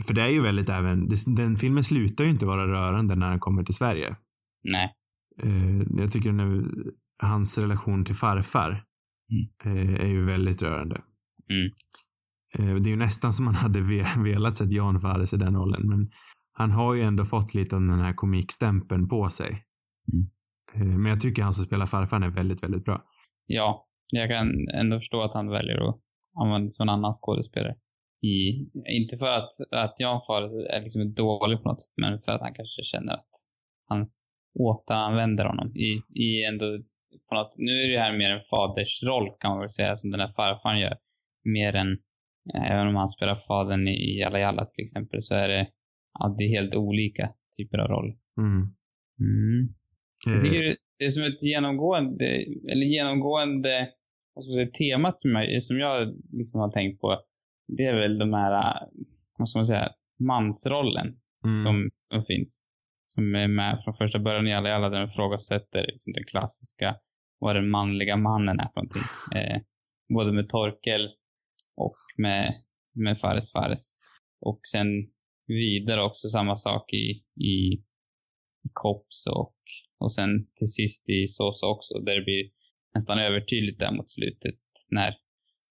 [0.08, 3.40] För det är ju väldigt även, den filmen slutar ju inte vara rörande när han
[3.40, 4.16] kommer till Sverige.
[4.64, 4.94] Nej.
[5.44, 6.72] Eh, jag tycker nu,
[7.20, 8.84] hans relation till farfar
[9.66, 11.02] eh, är ju väldigt rörande.
[12.60, 15.56] Eh, det är ju nästan som man hade ve- velat sett Jan Fares i den
[15.56, 16.12] rollen, men
[16.54, 19.52] han har ju ändå fått lite av den här komikstämpeln på sig.
[20.14, 20.30] Mm.
[20.76, 23.04] Eh, men jag tycker han som spelar farfar är väldigt, väldigt bra.
[23.46, 26.00] Ja, jag kan ändå förstå att han väljer att
[26.42, 27.76] använda sig av en annan skådespelare.
[28.22, 28.40] I,
[29.00, 32.42] inte för att, att Jan Fares är liksom dålig på något sätt, men för att
[32.42, 33.30] han kanske känner att
[33.88, 34.08] han
[34.60, 35.90] återanvänder honom i,
[36.24, 36.66] i ändå
[37.30, 40.20] på något, nu är det här mer en fadersroll kan man väl säga, som den
[40.20, 40.98] här farfaren gör.
[41.44, 41.98] Mer än,
[42.54, 45.68] även om han spelar fadern i Jalla Jalla till exempel, så är det,
[46.20, 48.18] ja, det är helt olika typer av roll.
[48.38, 48.62] Mm.
[49.20, 49.74] Mm.
[50.26, 52.26] Jag Eh, tycker det är som ett genomgående,
[52.72, 53.90] eller genomgående,
[54.34, 55.98] vad ska man säga, temat som jag, som jag
[56.32, 57.20] liksom har tänkt på.
[57.78, 58.74] Det är väl de här,
[59.38, 61.64] vad ska man säga, mansrollen Mm.
[61.64, 62.66] som, som finns.
[63.06, 66.96] Som är med från första början i alla, i alla den ifrågasätter liksom den klassiska,
[67.40, 69.02] vad den manliga mannen är för någonting.
[69.36, 69.62] Eh,
[70.14, 71.10] både med Torkel
[71.80, 72.54] och med,
[72.94, 73.98] med Fares Fares.
[74.42, 74.88] Och sen
[75.48, 77.74] vidare också samma sak i, i,
[78.66, 79.56] i Kops och,
[80.00, 82.50] och sen till sist i Sosa också, där det blir
[82.94, 85.16] nästan övertydligt där mot slutet när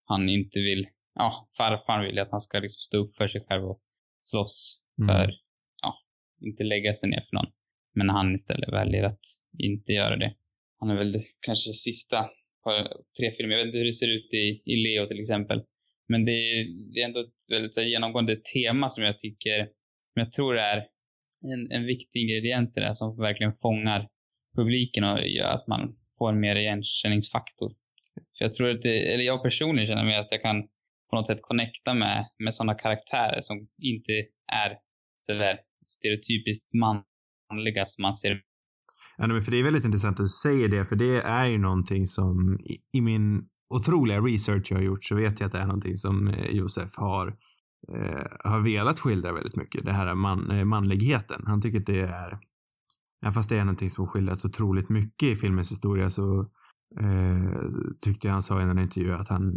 [0.04, 3.64] han inte vill, ja, farfar vill att han ska liksom stå upp för sig själv
[3.64, 3.80] och
[4.20, 5.08] slåss Mm.
[5.08, 5.34] för,
[5.82, 5.94] ja,
[6.40, 7.52] inte lägga sig ner för någon.
[7.94, 9.20] Men han istället väljer att
[9.58, 10.34] inte göra det.
[10.80, 12.30] Han är väl det, kanske sista
[12.64, 12.70] på
[13.18, 13.52] tre filmer.
[13.54, 15.64] Jag vet inte hur det ser ut i, i Leo till exempel.
[16.08, 19.58] Men det är, det är ändå ett väldigt så här, genomgående tema som jag tycker,
[20.12, 20.76] som jag tror är
[21.44, 24.08] en, en viktig ingrediens i det här som verkligen fångar
[24.56, 27.72] publiken och gör att man får en mer igenkänningsfaktor.
[28.38, 30.62] För jag tror att det, eller jag personligen känner mig att jag kan
[31.10, 34.12] på något sätt connecta med, med sådana karaktärer som inte
[34.52, 34.78] är
[35.18, 38.42] sådär stereotypiskt manliga som man ser
[39.20, 41.58] Ja, men för det är väldigt intressant att du säger det, för det är ju
[41.58, 45.58] någonting som i, i min otroliga research jag har gjort så vet jag att det
[45.58, 47.26] är någonting som eh, Josef har,
[47.94, 49.84] eh, har velat skildra väldigt mycket.
[49.84, 51.42] Det här man, eh, manligheten.
[51.46, 52.38] Han tycker att det är,
[53.22, 56.40] även fast det är någonting som skildras otroligt mycket i filmens historia så
[57.00, 57.68] eh,
[58.04, 59.52] tyckte jag han sa i en intervju att han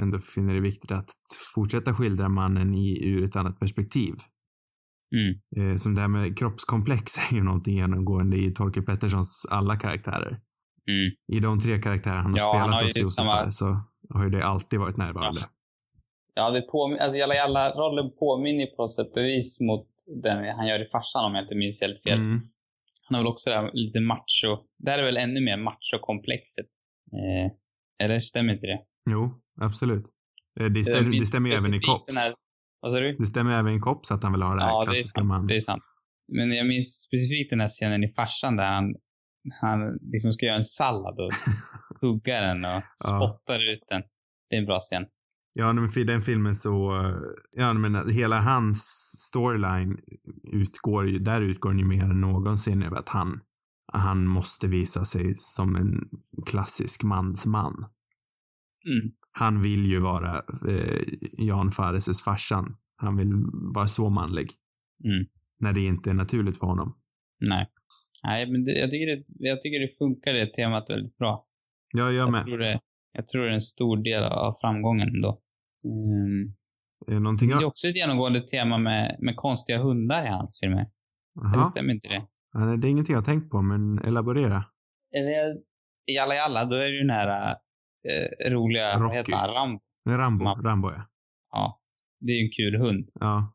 [0.00, 1.10] ändå finner det viktigt att
[1.54, 4.14] fortsätta skildra mannen i, ur ett annat perspektiv.
[5.14, 5.70] Mm.
[5.70, 10.40] Eh, som det här med kroppskomplex är ju någonting genomgående i Torkel Petterssons alla karaktärer.
[10.88, 11.10] Mm.
[11.32, 13.50] I de tre karaktärer han har Ja, han spelat har åt ju Josef samma- här
[13.50, 13.66] så
[14.14, 15.40] har ju det alltid varit närvarande.
[16.34, 19.86] Ja, det påminner, alltså alla, alla roller påminner på sätt och vis mot
[20.22, 22.18] den han gör i farsan om jag inte minns helt fel.
[22.18, 22.40] Mm.
[23.08, 26.66] Han har väl också det här lite macho, där är väl ännu mer macho-komplexet.
[27.12, 27.52] Eh,
[28.04, 28.80] eller stämmer inte det?
[29.10, 30.04] Jo, absolut.
[30.60, 32.32] Eh, Det, Det stäm, det finns stämmer ju även i den här-
[32.80, 33.12] Vad sa du?
[33.12, 35.28] Det stämmer även i Cops att han vill ha det här Ja, det klassiska sant.
[35.28, 35.46] man.
[35.46, 35.82] Det är sant.
[36.32, 38.94] Men jag minns specifikt den här scenen i farsan där han,
[39.60, 41.32] han liksom ska göra en sallad och
[42.00, 44.02] hugga den och spottar ut den.
[44.50, 45.04] Det är en bra scen.
[45.52, 46.92] Ja, men för i den filmen så,
[47.56, 48.82] ja men hela hans
[49.28, 49.98] storyline
[50.52, 53.40] utgår ju, där utgår den ju mer än någonsin över att han,
[53.92, 56.08] han måste visa sig som en
[56.46, 57.74] klassisk mansman.
[58.84, 59.12] Mm.
[59.32, 60.34] Han vill ju vara
[60.68, 61.02] eh,
[61.38, 62.74] Jan Fareses farsan.
[62.96, 63.32] Han vill
[63.74, 64.50] vara så manlig.
[65.04, 65.26] Mm.
[65.60, 66.96] När det inte är naturligt för honom.
[67.40, 67.70] Nej.
[68.24, 71.46] Nej, men det, jag, tycker det, jag tycker det funkar det temat väldigt bra.
[71.94, 72.44] Ja, jag Jag med.
[72.44, 72.80] tror, det,
[73.12, 75.40] jag tror det är en stor del av framgången ändå.
[75.84, 76.42] Mm.
[77.08, 80.58] Eh, Det Någonting finns ju också ett genomgående tema med, med konstiga hundar i hans
[80.60, 80.86] filmer.
[81.40, 81.64] Eller Jaha.
[81.64, 82.26] stämmer inte det?
[82.52, 84.64] Ja, det är ingenting jag tänkt på, men elaborera.
[85.16, 85.56] Eller,
[86.06, 87.50] I alla i alla, då är det ju den här
[88.46, 89.16] eh, roliga, vad Rocky.
[89.16, 89.80] heter han, Rambo.
[90.04, 90.44] Det är Rambo.
[90.44, 91.02] Som Rambo, ja.
[91.50, 91.80] Ja,
[92.20, 93.08] det är ju en kul hund.
[93.14, 93.54] Ja.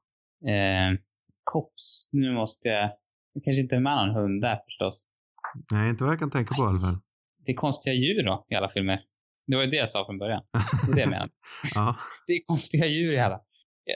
[0.49, 0.99] Eh,
[1.43, 2.89] Kops, nu måste jag...
[3.33, 5.07] Det kanske inte är med någon hund där förstås.
[5.71, 6.99] Nej, inte vad jag kan tänka på i alla fall.
[7.45, 8.99] Det är konstiga djur då, i alla filmer.
[9.47, 10.43] Det var ju det jag sa från början.
[10.85, 11.31] Det är det jag menade.
[11.75, 11.95] Ja.
[12.27, 13.39] Det är konstiga djur i alla.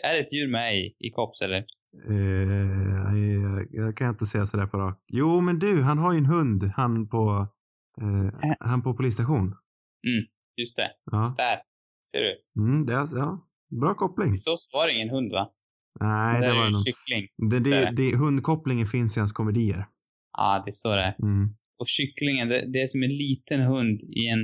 [0.03, 1.65] Är det ett djur med i, i Kops eller?
[2.09, 5.03] Eh, jag, kan inte säga sådär på rak.
[5.07, 6.61] Jo, men du, han har ju en hund.
[6.75, 7.47] Han på,
[8.01, 8.55] eh, Äh.
[8.59, 9.55] han på polisstation.
[10.57, 11.35] Just det, Ja.
[11.37, 11.61] där.
[12.11, 12.61] Ser du?
[12.63, 13.47] Mm, det är, ja.
[13.81, 14.35] Bra koppling.
[14.35, 15.49] Så var det ingen hund va?
[15.99, 16.83] Nej, det det var är ju nog.
[16.87, 17.23] kyckling.
[17.51, 19.85] Det, det, det, hundkopplingen finns i hans komedier.
[20.37, 21.15] Ja, det är så det är.
[21.23, 21.49] Mm.
[21.79, 24.43] Och kycklingen, det, det är som en liten hund i en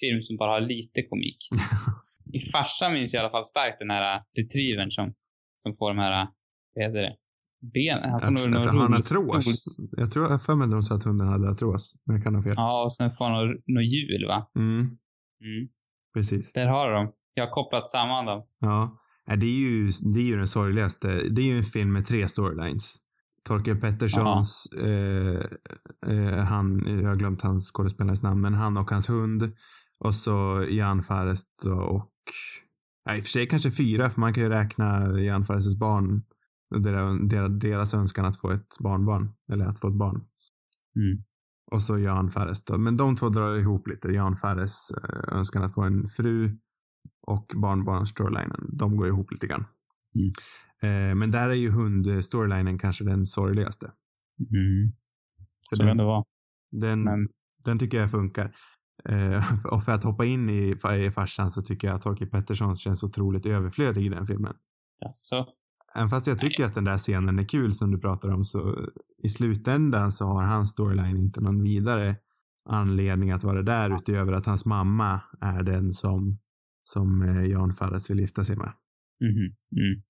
[0.00, 1.38] film som bara har lite komik.
[2.32, 5.14] I farsan minns jag i alla fall starkt den här äh, retrievern som,
[5.56, 6.28] som får de här, äh,
[6.74, 7.14] vad heter det?
[7.74, 9.78] Ben, han får Jag, någon han artros.
[9.96, 11.94] Jag tror, jag för mig de sa att hunden hade artros.
[12.06, 12.52] Men jag kan ha fel.
[12.56, 14.50] Ja, och sen får han något, något hjul va?
[14.58, 14.80] Mm,
[15.44, 15.68] Mm.
[16.14, 16.52] precis.
[16.52, 17.12] Där har de.
[17.34, 18.46] Jag har kopplat samman dem.
[18.60, 18.98] Ja.
[19.26, 21.08] Det är, ju, det är ju den sorgligaste.
[21.30, 22.96] Det är ju en film med tre storylines.
[23.48, 25.40] Torkel Petterssons, eh,
[26.06, 29.52] eh, han, jag har glömt hans skådespelares namn, men han och hans hund.
[29.98, 32.10] Och så Jan Farest och,
[33.06, 36.22] nej, i och för sig kanske fyra, för man kan ju räkna Jan Farests barn,
[36.82, 37.18] deras,
[37.60, 40.24] deras, önskan att få ett barnbarn, eller att få ett barn.
[40.96, 41.24] Mm.
[41.72, 42.78] Och så Jan Fares då.
[42.78, 44.08] Men de två drar ihop lite.
[44.08, 46.58] Jan Fares eh, önskan att få en fru
[47.26, 48.70] och barnbarn-storylinen.
[48.72, 49.64] De går ihop lite grann.
[50.14, 50.30] Mm.
[50.82, 53.86] Eh, men där är ju hund-storylinen kanske den sorgligaste.
[54.40, 54.92] Mm.
[55.60, 56.24] Så kan den, det vara.
[56.70, 57.28] den, Men,
[57.64, 58.54] den tycker jag funkar.
[59.08, 62.76] Eh, och för att hoppa in i, i farsan så tycker jag att Torkel Pettersson
[62.76, 64.54] känns otroligt överflödig i den filmen.
[65.06, 65.46] alltså,
[65.94, 68.88] även fast jag tycker att den där scenen är kul som du pratar om så
[69.22, 72.16] i slutändan så har hans storyline inte någon vidare
[72.64, 76.38] anledning att vara där utöver att hans mamma är den som,
[76.84, 78.72] som eh, Jan Fares vill gifta sig med.
[79.20, 79.56] Mhm.
[79.82, 80.02] Mm.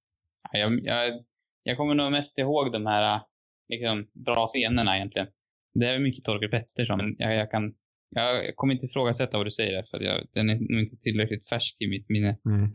[0.53, 1.25] Ja, Jag, jag,
[1.63, 3.21] jag kommer nog mest ihåg de här
[3.69, 5.29] liksom, bra scenerna egentligen.
[5.75, 7.75] Det är mycket Torkel Pettersson, men jag, jag kan
[8.11, 11.77] jag kommer inte ifrågasätta vad du säger för jag, den är nog inte tillräckligt färsk
[11.81, 12.39] i mitt minne.
[12.43, 12.71] Nej.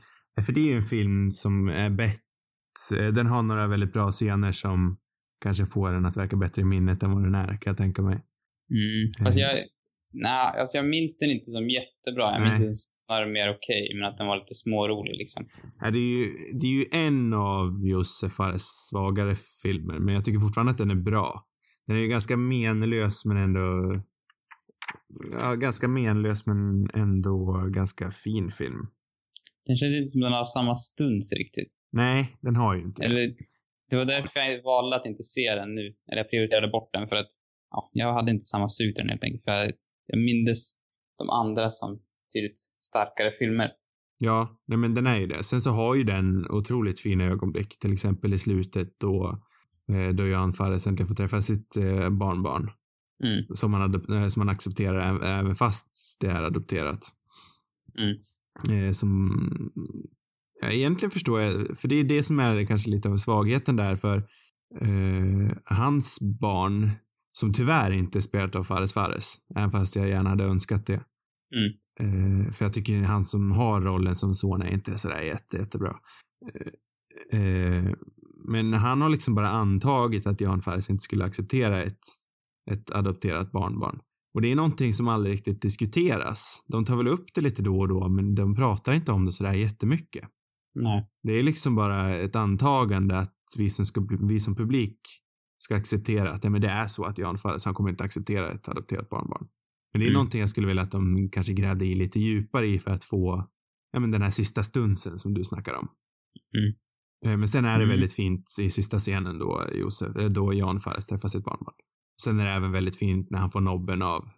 [0.46, 3.12] För det är ju en film som är bättre.
[3.12, 4.98] Den har några väldigt bra scener som
[5.44, 8.02] kanske får den att verka bättre i minnet än vad den är, kan jag tänka
[8.02, 8.18] mig.
[8.72, 9.26] Mm.
[9.26, 9.52] Fast jag,
[10.12, 12.32] nej, alltså jag minns den inte som jättebra.
[12.32, 12.66] Jag minns Nej.
[12.66, 12.76] den
[13.10, 15.46] snarare mer okej, men att den var lite smårolig liksom.
[15.94, 16.26] Det, är ju,
[16.60, 20.92] det är ju en av Josef Fares svagare filmer, men jag tycker fortfarande att den
[20.92, 21.46] är bra.
[21.88, 23.68] Den är ju ganska menlös men ändå...
[25.42, 28.82] Ja, ganska menlös men ändå ganska fin film.
[29.66, 31.72] Den känns inte som den har samma stuns riktigt.
[31.92, 33.06] Nej, den har ju inte.
[33.06, 33.36] Eller,
[33.90, 35.96] det var därför jag valde att inte se den nu.
[36.12, 37.30] Eller jag prioriterade bort den för att
[37.72, 39.44] ja, jag hade inte samma sug till den helt enkelt.
[39.44, 39.72] För jag,
[40.06, 40.60] jag mindes
[41.18, 42.02] de andra som
[42.34, 43.70] tydligt starkare filmer.
[44.20, 45.44] Ja, nej men den är ju det.
[45.44, 49.44] Sen så har ju den otroligt fina ögonblick, till exempel i slutet då,
[49.92, 52.72] eh, då Jan Fares äntligen får träffa sitt eh, barnbarn.
[53.24, 53.46] Mm.
[53.54, 57.00] Som man, adop- eh, som man accepterar äv- även fast det är adopterat.
[58.00, 58.94] Mm.
[58.94, 59.40] Som,
[60.62, 63.96] ja, egentligen förstår jag, för det är det som är kanske lite av svagheten där
[63.96, 64.18] för
[64.82, 66.92] eh, hans barn,
[67.32, 70.94] som tyvärr inte är spelat av Fares Fares, även fast jag gärna hade önskat det.
[71.56, 71.74] Mm.
[72.00, 75.96] Eh, för jag tycker han som har rollen som son är inte sådär jätte, jättebra.
[77.34, 77.94] Eh, eh,
[78.48, 82.00] men han har liksom bara antagit att Jan Fares inte skulle acceptera ett,
[82.72, 84.00] ett adopterat barnbarn.
[84.34, 86.66] Och det är någonting som aldrig riktigt diskuteras.
[86.68, 89.32] De tar väl upp det lite då och då, men de pratar inte om det
[89.32, 90.30] sådär jättemycket.
[90.76, 91.10] Nej.
[91.24, 95.00] Det är liksom bara ett antagande att vi som, ska, vi som publik
[95.58, 98.52] ska acceptera att ja, men det är så att Jan Fares, han kommer inte acceptera
[98.52, 99.48] ett adopterat barnbarn.
[99.94, 100.14] Men det är Mm.
[100.14, 103.50] någonting jag skulle vilja att de kanske grävde i lite djupare i för att få
[103.92, 105.88] ja, men den här sista stunsen som du snackar om.
[106.58, 106.74] Mm.
[107.26, 107.90] Eh, Men sen är det Mm.
[107.90, 111.76] väldigt fint i sista scenen då, Josef, eh, då Jan Fares träffar sitt barnbarn.
[112.24, 114.30] Sen är det även väldigt fint när han får nobben av,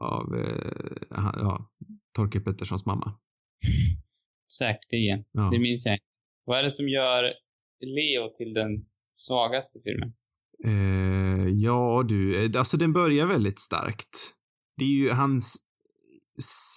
[0.00, 1.70] av eh, ja,
[2.16, 3.18] Torkel Petterssons mamma.
[4.58, 5.24] Säkerligen.
[5.32, 5.48] Ja.
[5.52, 5.98] Det minns jag.
[6.44, 7.22] Vad är det som gör
[7.80, 8.70] Leo till den
[9.12, 10.12] svagaste filmen?
[10.64, 14.34] Eh, ja du, eh, alltså den börjar väldigt starkt.
[14.78, 15.56] Det är ju hans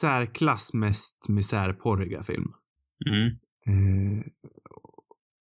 [0.02, 2.52] särklass mest misärporriga film.
[3.06, 3.28] Mm.
[3.66, 4.26] Eh,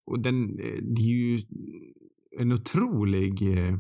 [0.07, 1.41] och den, eh, det är ju
[2.41, 3.79] en otrolig, eh,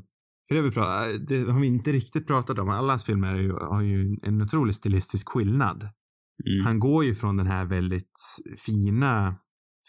[0.49, 3.35] för det, har vi pratat, det har vi inte riktigt pratat om, alla hans filmer
[3.35, 5.83] är ju, har ju en otrolig stilistisk skillnad.
[5.83, 6.67] Mm.
[6.67, 8.13] Han går ju från den här väldigt
[8.67, 9.37] fina,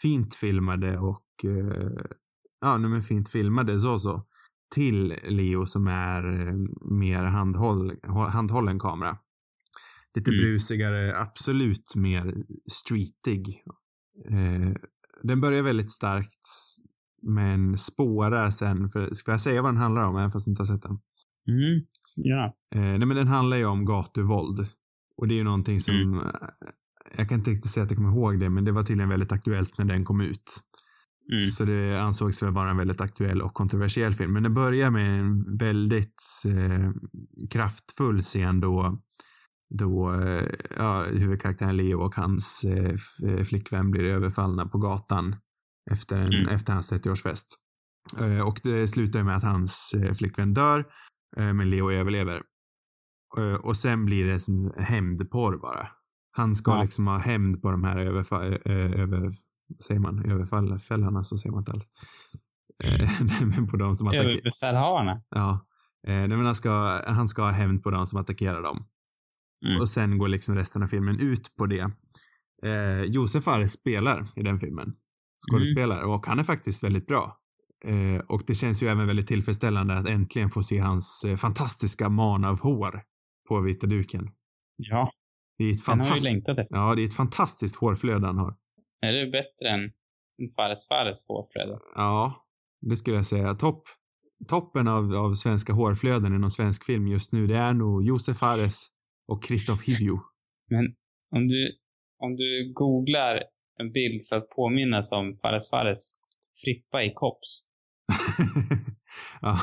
[0.02, 2.06] fint filmade och, eh,
[2.60, 4.26] ja, nej men fint filmade så så,
[4.74, 6.54] till Leo som är eh,
[6.90, 7.92] mer handhåll,
[8.30, 9.16] handhållen kamera.
[10.14, 10.40] Lite Mm.
[10.40, 12.34] brusigare, absolut mer
[12.70, 13.62] streetig.
[14.30, 14.72] Eh,
[15.22, 16.48] den börjar väldigt starkt,
[17.22, 20.62] men spårar sen, för ska jag säga vad den handlar om, även fast du inte
[20.62, 20.98] har sett den?
[21.48, 21.84] Mm.
[22.16, 22.56] Ja.
[22.74, 24.66] Eh, nej men den handlar ju om gatuvåld.
[25.16, 26.26] Och det är ju någonting som, Mm.
[27.18, 29.32] jag kan inte riktigt säga att jag kommer ihåg det, men det var tydligen väldigt
[29.32, 30.60] aktuellt när den kom ut.
[31.32, 31.40] Mm.
[31.40, 34.32] Så det ansågs vara en väldigt aktuell och kontroversiell film.
[34.32, 36.90] Men det börjar med en väldigt eh,
[37.50, 39.00] kraftfull scen då,
[39.78, 40.44] då eh,
[40.78, 42.94] ja, huvudkaraktären Leo och hans eh,
[43.30, 45.36] eh, flickvän blir överfallna på gatan
[45.90, 46.48] efter, en, Mm.
[46.48, 47.46] efter hans 30-årsfest.
[48.20, 50.78] Eh, och det slutar med att hans eh, flickvän dör,
[51.36, 52.42] eh, men Leo överlever.
[53.62, 55.88] Och sen blir det som hämndporr bara.
[56.36, 56.82] Han ska Ja.
[56.82, 59.32] liksom ha hämnd på de här överfall, eh, över,
[59.80, 61.90] säger man, överfallarna så säger man inte alls.
[62.84, 63.08] Eh,
[63.46, 64.30] men på de som attackerar.
[64.30, 65.22] Överbefälhavarna.
[65.30, 65.66] Ja.
[66.06, 68.86] Eh, men han ska, han ska ha hämnd på de som attackerar dem.
[69.66, 69.80] Mm.
[69.80, 71.90] Och sen går liksom resten av filmen ut på det.
[72.62, 74.92] Eh, Josef Fares spelar i den filmen.
[75.50, 76.04] Skådespelare.
[76.04, 77.36] Och han är faktiskt väldigt bra.
[77.84, 82.08] Eh, och det känns ju även väldigt tillfredsställande att äntligen få se hans eh, fantastiska
[82.08, 83.02] man av hår
[83.48, 84.30] på vita duken.
[84.76, 85.10] Ja.
[85.58, 88.56] Det är ett fantastiskt, ja, det är ett fantastiskt hårflöde han har.
[89.06, 89.92] Är det bättre än
[90.42, 91.78] än Fares Fares hårflöde?
[91.94, 92.46] Ja,
[92.80, 93.54] det skulle jag säga.
[93.54, 93.82] Topp,
[94.48, 98.88] toppen av, av svenska hårflöden inom svensk film just nu, det är nog Josef Fares
[99.28, 100.16] och Christoph Hivju.
[100.70, 100.84] Men
[101.30, 101.78] om du,
[102.18, 103.42] om du googlar
[103.80, 106.18] en bild för att påminnas om Fares Fares
[106.64, 107.62] Frippa i Kops.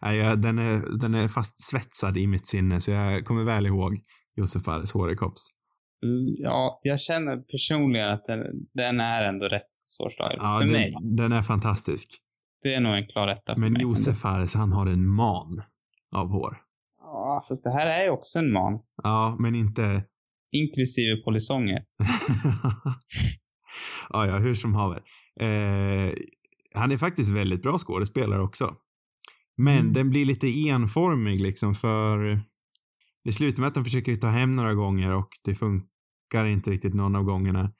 [0.00, 4.00] ja, den, är, den är fast svetsad i mitt sinne, så jag kommer väl ihåg
[4.36, 5.59] Josef Fares hår i kops.
[6.04, 8.42] Mm, Ja, jag känner personligen att den,
[8.74, 10.36] den är ändå rätt så svårslagen.
[10.40, 10.94] Ja, för den, mig.
[11.02, 12.08] den är fantastisk.
[12.62, 13.82] Det är nog en klar etta Men mig.
[13.82, 15.62] Josef Fares, han har en man
[16.16, 16.56] av hår.
[17.00, 18.78] Ja, fast det här är ju också en man.
[19.02, 20.04] Ja, men inte...
[20.52, 21.84] Inklusive polisonger.
[24.10, 25.02] ja, ja, hur som haver.
[25.40, 26.12] Eh,
[26.74, 28.74] han är faktiskt väldigt bra skådespelare också.
[29.56, 29.92] Men Mm.
[29.92, 32.40] den blir lite enformig liksom för
[33.24, 35.89] det slutar med att de försöker ta hem några gånger och det funkar
[36.34, 37.72] inte riktigt någon av gångerna.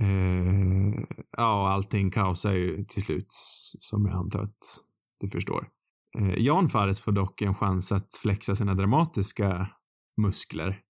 [0.00, 1.04] Eh,
[1.36, 3.26] ja, allting kaosar ju till slut
[3.80, 4.58] som jag antar att
[5.20, 5.68] du förstår.
[6.18, 9.68] Eh, Jan Fares får dock en chans att flexa sina dramatiska
[10.16, 10.80] muskler.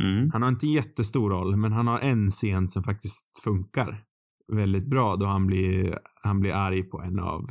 [0.00, 0.30] Mm.
[0.32, 4.04] Han har inte jättestor roll, men han har en scen som faktiskt funkar
[4.52, 7.50] väldigt bra då han blir, han blir arg på en av,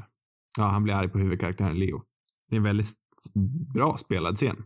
[0.58, 2.04] ja, han blir arg på huvudkaraktären Leo.
[2.50, 2.94] Det är en väldigt
[3.74, 4.64] bra spelad scen.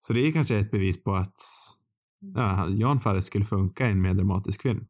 [0.00, 1.36] Så det är kanske ett bevis på att
[2.34, 4.86] ja, Jan Fares skulle funka i en mer dramatisk film.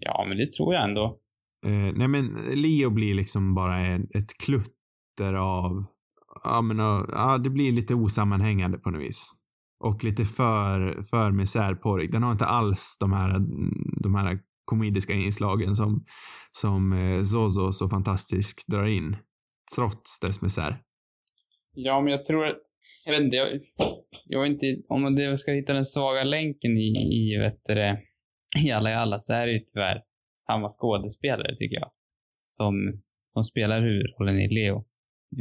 [0.00, 1.18] Ja, men det tror jag ändå.
[1.66, 5.84] Eh, nej men Leo blir liksom bara en, ett klutter av,
[6.44, 9.32] ja men ja, det blir lite osammanhängande på något vis.
[9.80, 12.12] Och lite för, för misärporrig.
[12.12, 13.40] Den har inte alls de här,
[14.02, 16.04] de här komediska inslagen som,
[16.52, 19.16] som eh, Zozo så fantastiskt drar in.
[19.76, 20.82] Trots dess misär.
[21.74, 22.54] Ja, men jag tror...
[23.04, 23.48] Jag vet inte, jag,
[24.24, 24.82] jag är inte...
[24.88, 26.88] Om det ska hitta den svaga länken i,
[27.32, 27.98] i vet det,
[28.66, 30.02] i alla i alla så är det ju tyvärr
[30.36, 31.90] samma skådespelare tycker jag.
[32.32, 32.74] Som,
[33.28, 34.84] som spelar huvudrollen i Leo.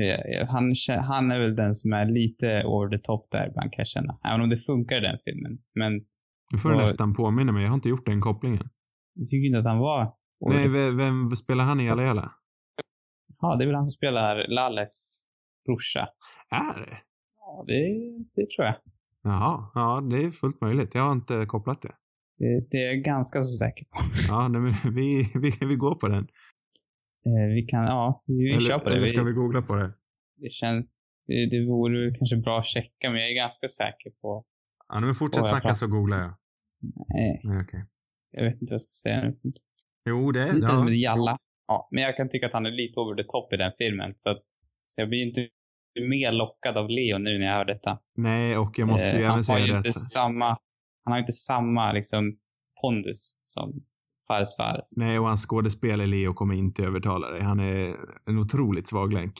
[0.01, 3.71] Eh, Han, kä- han är väl den som är lite over the top där ibland
[3.71, 4.19] kan jag känna.
[4.25, 5.57] Även om det funkar i den filmen.
[5.75, 5.93] Men
[6.51, 8.69] Nu får du nästan påminna mig, jag har inte gjort den kopplingen.
[9.13, 10.13] jag tycker inte att han var
[10.49, 12.31] Nej, vem, vem spelar han i Alla Jalla?
[13.41, 15.23] Ja, det är väl han som spelar Lalles
[15.65, 16.07] brorsa.
[16.49, 16.97] Är det?
[17.53, 17.81] Ja, det,
[18.35, 18.75] det tror jag.
[19.23, 20.95] Jaha, ja det är fullt möjligt.
[20.95, 21.95] Jag har inte kopplat det.
[22.37, 23.97] Det, det är jag ganska så säker på.
[24.27, 26.27] Ja, nej, vi, vi, vi går på den.
[27.25, 28.95] Eh, vi kan, ja, vi, vi kör eller på det.
[28.95, 29.93] eller ska vi, vi googla på det?
[30.41, 30.85] det, känns,
[31.27, 34.45] det, det vore kanske bra att checka, men jag är ganska säker på...
[34.87, 36.33] Ja, men fortsätt snacka så googlar jag.
[37.09, 37.85] Nej, Nej, okej.
[38.31, 39.53] jag vet inte vad jag ska säga nu.
[40.09, 40.93] Jo, det är Lite som ja.
[40.93, 41.37] ett jalla.
[41.67, 44.13] Ja, men jag kan tycka att han är lite over the top i den filmen,
[44.15, 44.43] så att
[44.85, 45.49] så jag blir inte
[46.01, 47.99] mer lockad av Leo nu när jag hör detta.
[48.15, 50.47] Nej, och jag måste ju Eh, även han har säga det inte att samma,
[51.03, 52.37] han har inte samma liksom
[52.81, 53.83] pondus som
[54.27, 54.97] Fares Fares.
[54.97, 57.41] Nej, och hans skådespelare Leo kommer inte övertala dig.
[57.41, 57.95] Han är
[58.27, 59.33] en otroligt svag länk.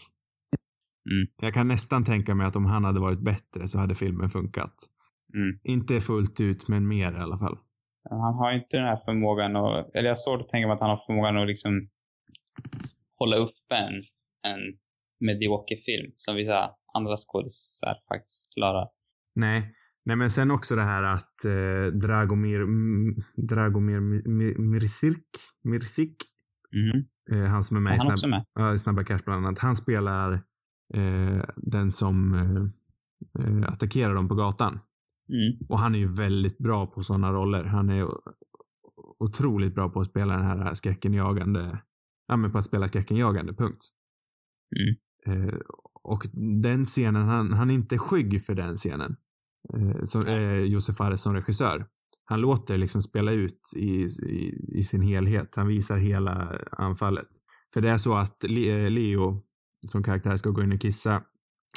[1.12, 1.28] Mm.
[1.42, 4.76] Jag kan nästan tänka mig att om han hade varit bättre så hade filmen funkat.
[5.34, 5.60] Mm.
[5.64, 7.58] Inte fullt ut, men mer i alla fall.
[8.10, 10.80] Han har inte den här förmågan att, eller jag har svårt att tänka mig att
[10.80, 11.90] han har förmågan att liksom
[13.20, 13.94] hålla uppe en,
[14.52, 14.78] en
[15.26, 18.88] medioker film som vissa andra skådisar faktiskt klarar.
[19.36, 19.76] Nej.
[20.06, 23.16] Nej, men sen också det här att eh, Dragomir, mm,
[23.50, 25.28] Dragomir Mi- Mi- Mirsik,
[25.64, 26.16] Mirsik,
[26.72, 27.06] Mhm.
[27.32, 28.46] eh, han som är med Är i Snabb, med?
[28.54, 30.34] ja, i Snabba Cash bland annat, han spelar
[30.94, 34.80] eh, den som eh, eh, attackerar dem på gatan.
[35.30, 35.68] Mm.
[35.70, 37.64] Och han är ju väldigt bra på sådana roller.
[37.64, 38.08] Han är
[39.20, 41.78] otroligt bra på att spela den här skräckenjagande,
[42.28, 43.86] ja men på att spela skräckenjagande, punkt.
[44.80, 44.96] Mm.
[45.26, 45.58] Eh,
[46.04, 46.24] och
[46.64, 49.16] den scenen, han, han är inte skygg för den scenen.
[49.74, 50.28] Eh, som,
[50.68, 51.86] Josef Fares som regissör.
[52.26, 55.56] Han låter liksom spela ut i, i, i sin helhet.
[55.56, 57.28] Han visar hela anfallet.
[57.74, 59.42] För det är så att eh, Leo
[59.88, 61.24] som karaktär ska gå in och kissa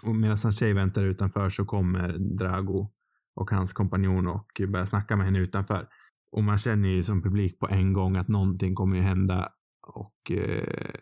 [0.02, 2.90] och medan hans tjej väntar utanför så kommer Drago
[3.34, 5.88] och hans kompanjon och börjar snacka med henne utanför.
[6.32, 9.48] Och man känner ju som publik på en gång att någonting kommer ju hända
[9.86, 10.94] och eh,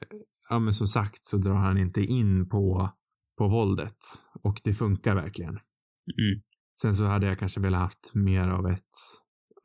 [0.51, 2.91] ja men som sagt så drar han inte in på,
[3.39, 3.97] på våldet
[4.43, 5.51] och det funkar verkligen.
[5.51, 6.41] Mm.
[6.81, 8.95] Sen så hade jag kanske velat haft mer av ett,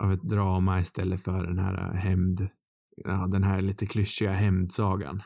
[0.03, 2.49] av ett drama istället för den här hämnd,
[2.95, 5.21] ja den här lite klyschiga hämndsagan.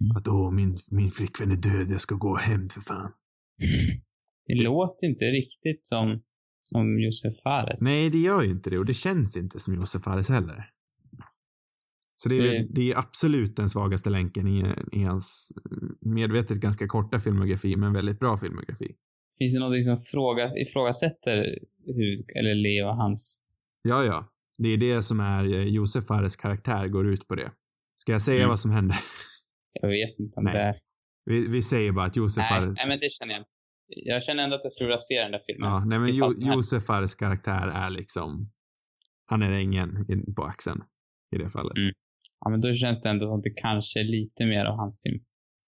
[0.00, 0.16] Mm.
[0.16, 3.12] Att åh, min, min flickvän är död, jag ska gå hämnd för fan.
[4.46, 6.22] Det låter inte riktigt som,
[6.64, 7.82] som Josef Fares.
[7.82, 10.70] Nej, det gör ju inte det och det känns inte som Josef Fares heller.
[12.22, 15.52] Så det är, Det- det är absolut den svagaste länken i, i hans
[16.00, 18.94] medvetet ganska korta filmografi, men väldigt bra filmografi.
[19.38, 23.40] Finns det någonting som fråga, ifrågasätter hur, eller Leo hans...
[23.82, 24.28] Ja, ja.
[24.58, 27.50] Det är det som är eh, Josef Fares karaktär går ut på det.
[27.96, 28.48] Ska jag säga Mm.
[28.48, 28.96] vad som händer?
[29.72, 30.54] Jag vet inte om Nej.
[30.54, 30.74] det är...
[31.24, 32.74] Vi, vi säger bara att Josef Nej, Fares...
[32.76, 33.44] nej, men det känner jag.
[33.86, 35.70] Jag känner ändå att jag skulle vilja se den där filmen.
[35.70, 36.32] Ja, nej men jo.
[36.38, 38.50] Josef Fares karaktär är liksom...
[39.26, 40.04] Han är ängen
[40.36, 40.82] på axeln.
[41.36, 41.76] I det fallet.
[41.76, 41.92] Mm.
[42.40, 45.02] Ja, men då känns det ändå som att det kanske är lite mer av hans
[45.02, 45.20] film.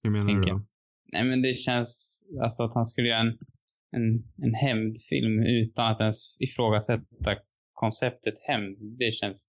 [0.03, 0.67] Hur menar du tänker då?
[1.13, 3.39] Nej, men det känns alltså att han skulle göra en,
[3.97, 4.05] en,
[4.45, 7.37] en hämndfilm utan att ens ifrågasätta
[7.73, 9.49] konceptet hämnd, det känns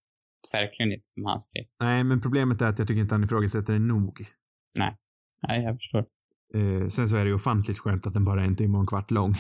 [0.51, 1.69] verkligen inte som hans grej.
[1.79, 4.13] Nej, men problemet är att jag tycker inte han ifrågasätter det nog.
[5.47, 6.05] Nej, jag förstår.
[6.55, 8.81] Eh, sen så är det ju ofantligt skönt att den bara är en timme och
[8.81, 9.33] en kvart lång.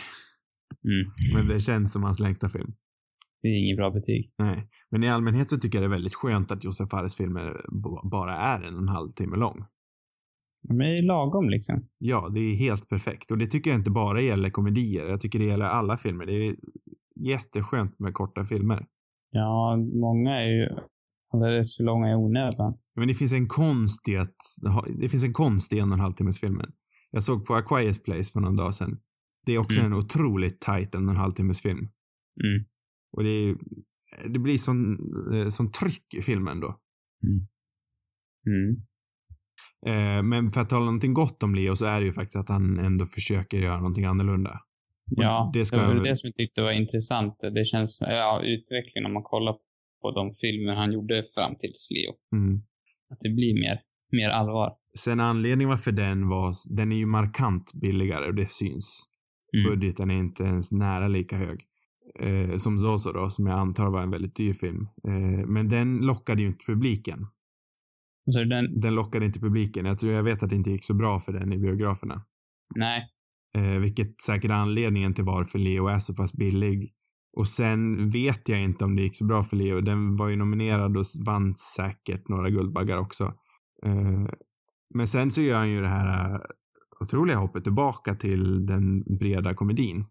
[0.83, 1.33] Mm.
[1.33, 2.73] Men det känns som hans längsta film.
[3.41, 4.33] Det är inget bra betyg.
[4.37, 4.67] Nej.
[4.91, 7.61] Men i allmänhet så tycker jag det är väldigt skönt att Josef Fares filmer
[8.11, 9.65] bara är en och en halv timme lång.
[10.63, 11.85] Det är lagom liksom.
[11.97, 13.31] Ja, det är helt perfekt.
[13.31, 15.05] Och det tycker jag inte bara gäller komedier.
[15.05, 16.25] Jag tycker det gäller alla filmer.
[16.25, 16.55] Det är
[17.15, 18.85] jätteskönt med korta filmer.
[19.31, 20.67] Ja, många är ju
[21.33, 22.77] alldeles för långa i onödan.
[22.95, 24.35] Men det finns en konst i att,
[24.99, 26.71] det finns en konst i en och en halv timmes filmen.
[27.11, 28.99] Jag såg på A Quiet Place för någon dag sedan.
[29.45, 29.91] Det är också Mm.
[29.91, 31.77] en otroligt tight en och en halv timmes film.
[32.43, 32.65] Mm.
[33.11, 33.55] Och det, är,
[34.29, 34.97] det blir sån,
[35.33, 36.79] eh, sån tryck i filmen då.
[38.47, 38.75] Mm.
[39.85, 42.49] Eh, men för att tala någonting gott om Leo så är det ju faktiskt att
[42.49, 44.59] han ändå försöker göra någonting annorlunda.
[45.05, 47.39] Ja, det det, ska var jag väl väl- det som jag tyckte var intressant.
[47.39, 49.55] Det känns, ja, utvecklingen om man kollar
[50.01, 52.13] på de filmer han gjorde fram till Leo.
[52.41, 52.61] Mm.
[53.09, 53.81] Att det blir mer,
[54.11, 54.73] mer allvar.
[54.97, 59.07] Sen anledningen varför den var, den är ju markant billigare och det syns.
[59.53, 59.69] Mm.
[59.69, 61.59] Budgeten är inte ens nära lika hög.
[62.19, 64.87] Eh, som Zozo då, som jag antar var en väldigt dyr film.
[65.07, 67.27] Eh, men den lockade ju inte publiken.
[68.33, 69.85] Så den, Den lockade inte publiken.
[69.85, 72.25] Jag tror jag vet att det inte gick så bra för den i biograferna.
[72.75, 73.01] nej,
[73.55, 76.93] Eh, vilket säkert är anledningen till varför Leo är så pass billig.
[77.37, 79.81] Och sen vet jag inte om det gick så bra för Leo.
[79.81, 83.23] Den var ju nominerad och vann säkert några Guldbaggar också.
[83.85, 84.25] Eh,
[84.93, 86.39] men sen så gör han ju det här eh,
[87.01, 90.05] otroliga hoppet tillbaka till den breda komedin.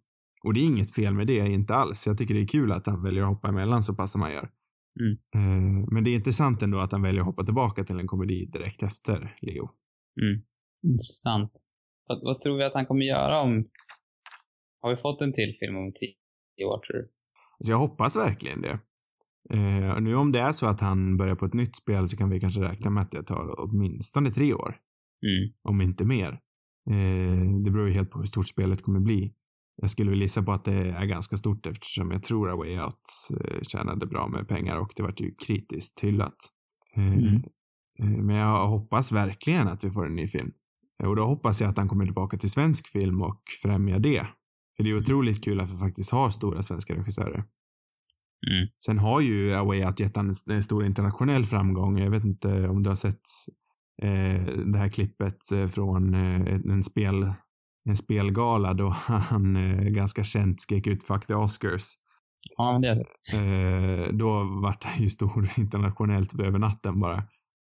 [0.44, 2.06] Och det är inget fel med det, inte alls.
[2.06, 4.32] Jag tycker det är kul att han väljer att hoppa emellan så pass som han
[4.32, 4.50] gör.
[5.00, 5.18] Mm.
[5.34, 8.50] Eh, men det är intressant ändå att han väljer att hoppa tillbaka till en komedi
[8.52, 9.70] direkt efter Leo.
[10.22, 10.42] Mm.
[10.86, 11.52] Intressant.
[12.06, 13.68] Vad, vad tror vi att han kommer göra om...
[14.82, 17.10] Har vi fått en till film om tio år, tror du?
[17.64, 18.78] Så jag hoppas verkligen det.
[19.96, 22.30] Och nu om det är så att han börjar på ett nytt spel så kan
[22.30, 24.76] vi kanske räkna med att det tar åtminstone tre år.
[25.26, 25.52] Mm.
[25.62, 26.28] Om inte mer.
[26.90, 29.34] Eh, det beror ju helt på hur stort spelet kommer bli.
[29.82, 32.78] Jag skulle väl gissa på att det är ganska stort eftersom jag tror att Way
[32.80, 33.02] Out
[33.44, 36.36] eh, tjänade bra med pengar och det vart ju kritiskt hyllat.
[36.96, 37.34] Eh, Mm.
[37.98, 40.50] eh, Men jag hoppas verkligen att vi får en ny film.
[41.04, 44.26] Och då hoppas jag att han kommer tillbaka till svensk film och främjar det.
[44.76, 47.44] För det är otroligt kul att vi faktiskt har stora svenska regissörer.
[48.50, 48.68] Mm.
[48.84, 51.98] Sen har ju A Way Out gett en- stor internationell framgång.
[51.98, 53.20] Jag vet inte om du har sett
[54.02, 55.38] eh, det här klippet
[55.70, 57.32] från eh, en, spel,
[57.88, 61.94] en spelgala då han eh, ganska känt skrek ut “Fuck the Oscars”.
[62.56, 62.98] Ja, men det är.
[63.34, 67.22] Eh, då vart han ju stor internationellt över natten bara.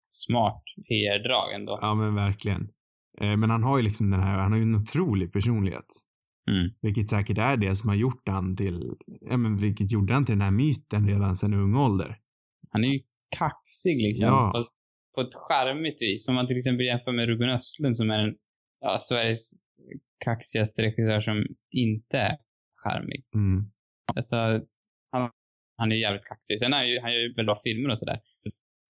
[0.08, 1.78] smart PR-drag ändå.
[1.82, 2.68] Ja men verkligen.
[3.20, 5.86] Eh, men han har ju liksom den här, han har ju en otrolig personlighet.
[6.50, 6.70] Mm.
[6.82, 10.34] Vilket säkert är det som har gjort han till, ja men vilket gjorde han till
[10.34, 12.16] den här myten redan sedan ung ålder.
[12.70, 13.00] Han är ju
[13.38, 14.28] kaxig liksom.
[14.28, 14.52] Ja.
[14.54, 14.74] Fast
[15.14, 16.28] på ett charmigt vis.
[16.28, 18.34] Om man till exempel jämför med Ruben Östlund som är en,
[18.80, 19.52] ja, Sveriges
[20.24, 22.36] kaxigaste regissör som inte är
[22.82, 23.24] charmig.
[23.34, 23.70] Mm.
[24.16, 24.36] Alltså,
[25.12, 25.30] han,
[25.76, 26.60] han är ju jävligt kaxig.
[26.60, 28.20] Sen är han ju, han gör ju väldigt bra filmer och sådär.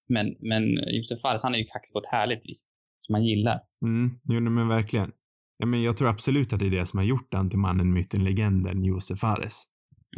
[0.09, 0.62] Men, men
[0.97, 2.66] Josef Fares, han är ju kaxig på ett härligt vis.
[2.99, 3.61] Som man gillar.
[3.82, 5.12] Mm, jo men verkligen.
[5.59, 7.93] Ja, men jag tror absolut att det är det som har gjort han till mannen,
[7.93, 9.64] myten, legenden Josef Fares.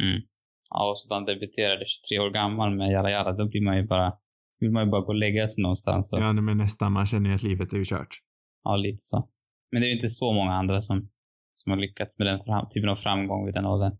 [0.01, 0.21] Mm.
[0.69, 3.77] Ja, och så att han debuterade 23 år gammal med Jalla Jalla, då blir man
[3.77, 4.13] ju bara,
[4.59, 6.11] vill man ju bara gå och lägga sig någonstans.
[6.11, 6.91] Och, Ja, nej, men nästan.
[6.91, 8.17] Man känner ju att livet är ju kört.
[8.63, 9.29] Ja, lite så.
[9.71, 11.09] Men det är ju inte så många andra som,
[11.53, 13.97] som har lyckats med den fram, typen av framgång vid den åldern.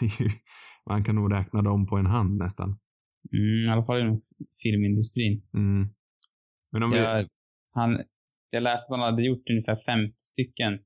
[0.20, 0.28] ju,
[0.90, 2.78] man kan nog räkna dem på en hand nästan.
[3.32, 4.22] Mm, I alla fall inom
[4.62, 5.42] filmindustrin.
[5.54, 5.88] Mm.
[6.72, 6.98] Men om vi...
[6.98, 7.26] Jag,
[7.74, 8.00] han,
[8.50, 10.78] jag läste att han hade gjort ungefär 50 stycken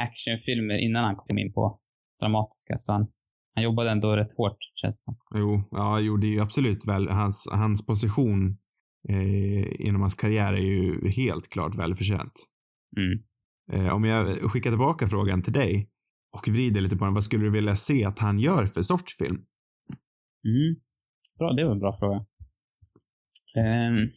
[0.00, 1.80] actionfilmer innan han kom in på
[2.20, 2.78] dramatiska.
[2.78, 3.06] Så han,
[3.54, 5.16] han jobbade ändå rätt hårt, känns det som.
[5.34, 8.58] Jo, ja, jo, det är ju absolut väl, hans, hans position
[9.08, 12.32] eh, inom hans karriär är ju helt klart välförtjänt.
[12.96, 13.24] Mm.
[13.72, 15.90] Eh, om jag skickar tillbaka frågan till dig
[16.36, 19.16] och vrider lite på den, vad skulle du vilja se att han gör för sorts
[19.16, 19.44] film?
[20.44, 20.76] Mm.
[21.38, 22.26] Bra, det var en bra fråga.
[23.56, 24.10] Ehm,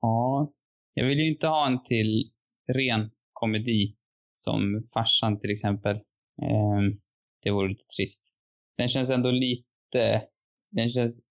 [0.00, 0.52] ja,
[0.94, 2.30] jag vill ju inte ha en till
[2.72, 3.96] ren komedi
[4.36, 5.96] som Farsan till exempel.
[6.42, 6.96] Ehm,
[7.42, 8.36] det vore lite trist.
[8.76, 10.22] Den känns ändå lite,
[10.70, 11.22] den känns,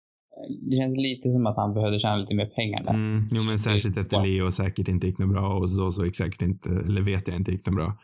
[0.70, 2.94] det känns lite som att han behövde tjäna lite mer pengar där.
[2.94, 4.24] Mm, jo, men särskilt efter Ja.
[4.24, 7.52] Leo säkert inte gick något bra och så, så säkert inte, eller vet jag inte
[7.52, 7.98] gick något bra.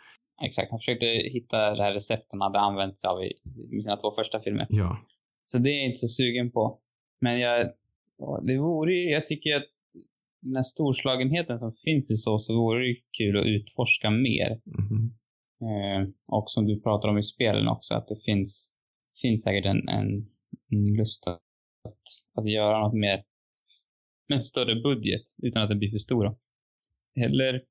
[0.46, 3.32] Exakt, han försökte hitta det här receptet han hade använt sig av i,
[3.78, 4.66] i sina två första filmer.
[4.70, 4.98] Ja.
[5.44, 6.80] Så det är jag inte så sugen på.
[7.22, 7.68] Men jag,
[8.18, 9.70] ja, det vore ju, jag tycker att
[10.42, 14.62] den här storslagenheten som finns i så, så vore det kul att utforska mer.
[14.66, 15.14] Mhm.
[15.62, 18.74] Eh, och som du pratar om i spelen också, att det finns,
[19.22, 19.90] finns säkert en
[20.72, 21.42] en lust att,
[22.36, 23.24] att göra något mer
[24.30, 26.36] med en större budget utan att det blir för stora.
[27.26, 27.62] Eller,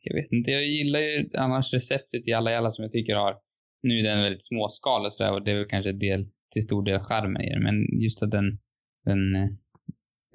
[0.00, 3.36] jag vet inte, jag gillar ju annars receptet i Alla Jalla som jag tycker har,
[3.82, 6.82] nu är den väldigt småskalig och sådär och det är väl kanske del, till stor
[6.82, 8.58] del charmen i den, men just att den,
[9.04, 9.48] den eh,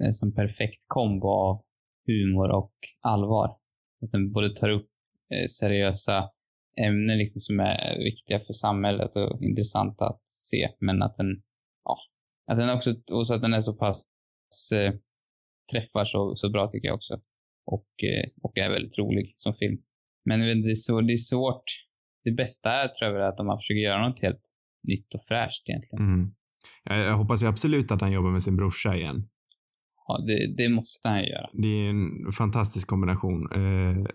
[0.08, 1.62] är som perfekt kombo av
[2.06, 3.56] humor och allvar.
[4.02, 4.88] Att den både tar upp
[5.34, 6.30] eh, seriösa
[6.76, 11.42] ämnen liksom som är viktiga för samhället och intressanta att se, men att den,
[12.46, 14.04] att den också, och så att den är så pass
[14.74, 14.94] eh,
[15.72, 17.20] träffar så, så bra tycker jag också.
[17.66, 19.78] Och, eh, och är väldigt rolig som film.
[20.24, 21.64] Men det är, så, det är svårt.
[22.24, 24.42] Det bästa är tror jag att de försöker göra något helt
[24.88, 26.04] nytt och fräscht egentligen.
[26.04, 26.30] Mm.
[26.84, 29.28] Jag, jag hoppas ju absolut att han jobbar med sin brorsa igen.
[30.06, 31.48] Ja, det, det måste han göra.
[31.52, 33.48] Det är en fantastisk kombination.
[33.52, 34.06] Eh,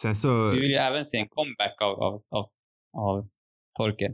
[0.00, 0.50] sen så...
[0.50, 2.50] Vi vill ju även se en comeback av, av, av,
[2.92, 3.28] av
[3.78, 4.12] Torkel.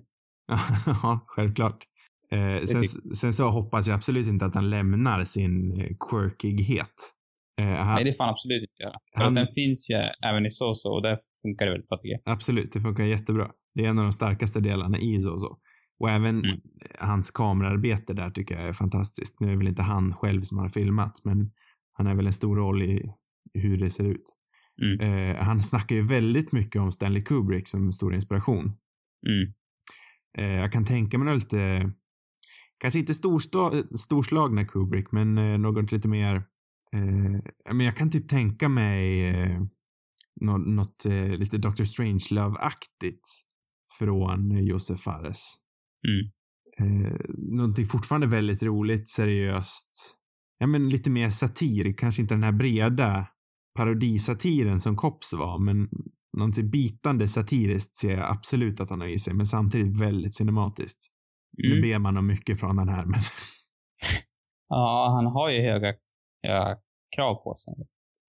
[1.02, 1.84] ja, självklart.
[2.32, 6.94] Eh, sen, sen, så hoppas jag absolut inte att han lämnar sin eh, quirkighet.
[7.60, 8.96] Eh, han, Nej, det får han absolut inte göra.
[9.14, 12.12] För han, den finns ju även i Soso och där funkar det väldigt bra tycker
[12.12, 12.32] jag.
[12.32, 13.50] Absolut, det funkar jättebra.
[13.74, 15.56] Det är en av de starkaste delarna i Soso.
[16.00, 16.60] Och även mm.
[16.98, 19.40] hans kamerarbete där tycker jag är fantastiskt.
[19.40, 21.50] Nu är det väl inte han själv som har filmat, men
[21.92, 23.04] han är väl en stor roll i
[23.54, 24.36] hur det ser ut.
[24.82, 25.30] Mm.
[25.30, 28.72] Eh, han snackar ju väldigt mycket om Stanley Kubrick som stor inspiration.
[29.28, 29.52] Mm.
[30.38, 31.92] Eh, jag kan tänka mig lite
[32.82, 33.14] kanske inte
[33.98, 36.36] storslagna Kubrick, men eh, något lite mer,
[36.92, 39.62] eh, men jag kan typ tänka mig eh,
[40.40, 41.84] något, något eh, lite Dr.
[41.84, 43.22] Strangelove-aktigt
[43.98, 45.54] från Josef Fares.
[46.08, 46.30] Mm.
[46.78, 50.18] Eh, någonting fortfarande väldigt roligt, seriöst.
[50.58, 53.26] Ja, men lite mer satir, kanske inte den här breda
[53.78, 55.88] parodisatiren som Kops var, men
[56.36, 61.11] någonting bitande satiriskt ser jag absolut att han har i sig, men samtidigt väldigt cinematiskt.
[61.58, 61.70] Mm.
[61.70, 63.20] Nu ber man om mycket från den här, men...
[64.68, 65.94] ja, han har ju höga,
[66.42, 66.78] höga
[67.16, 67.74] krav på sig.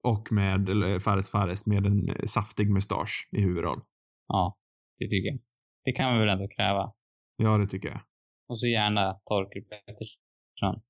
[0.04, 0.70] Och med
[1.04, 3.82] Fares Fares med en saftig mustasch i huvudroll.
[4.28, 4.58] Ja,
[5.00, 5.40] det tycker jag.
[5.84, 6.94] Det kan man väl ändå kräva.
[7.38, 8.02] Ja, det tycker jag.
[8.48, 10.82] Och så gärna Torkel Pettersson.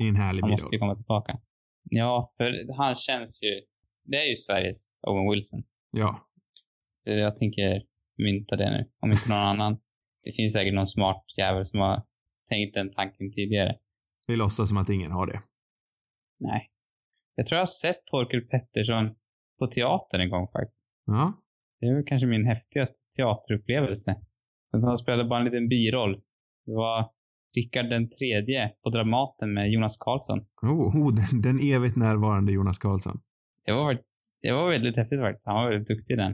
[0.00, 1.40] I en härlig Han måste ju komma tillbaka.
[1.82, 3.60] Ja, för han känns ju...
[4.04, 5.62] Det är ju Sveriges Owen Wilson.
[5.90, 6.26] Ja.
[7.04, 7.82] Jag tänker
[8.16, 9.80] mynta det nu, om inte någon annan
[10.24, 12.02] det finns säkert någon smart jävel som har
[12.48, 13.76] tänkt den tanken tidigare.
[14.28, 15.42] Vi låtsas som att ingen har det.
[16.38, 16.70] Nej.
[17.34, 19.14] Jag tror jag har sett Torkel Pettersson
[19.58, 20.86] på teater en gång faktiskt.
[21.06, 21.32] Ja.
[21.80, 24.16] Det väl kanske min häftigaste teaterupplevelse.
[24.72, 26.14] Han spelade bara en liten biroll.
[26.66, 27.10] Det var
[27.56, 30.46] Rickard den tredje på Dramaten med Jonas Karlsson.
[30.62, 33.20] Oh, oh den, den evigt närvarande Jonas Karlsson.
[33.64, 33.98] Det var,
[34.42, 35.46] det var väldigt häftigt faktiskt.
[35.46, 36.32] Han var väldigt duktig i den.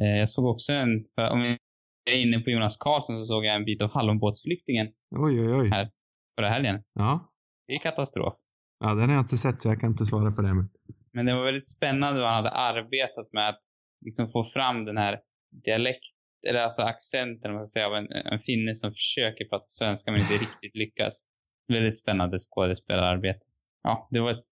[0.00, 1.56] Eh, jag såg också en, om
[2.04, 4.86] jag är inne på Jonas Karlsson så såg jag en bit av Hallonbåtsflyktingen.
[5.10, 5.68] Oj, oj, oj.
[5.70, 5.90] Här,
[6.36, 6.82] förra helgen.
[6.94, 7.32] Ja.
[7.66, 8.34] Det är katastrof.
[8.80, 10.54] Ja, den har jag inte sett så jag kan inte svara på det.
[10.54, 10.70] Men,
[11.12, 13.60] men det var väldigt spännande vad han hade arbetat med att
[14.04, 15.20] liksom få fram den här
[15.64, 16.14] dialekt,
[16.48, 20.20] eller alltså accenten, man ska säga, av en, en finne som försöker prata svenska men
[20.20, 21.22] inte riktigt lyckas.
[21.68, 23.40] Väldigt spännande skådespelararbete.
[23.82, 24.44] Ja, det var ett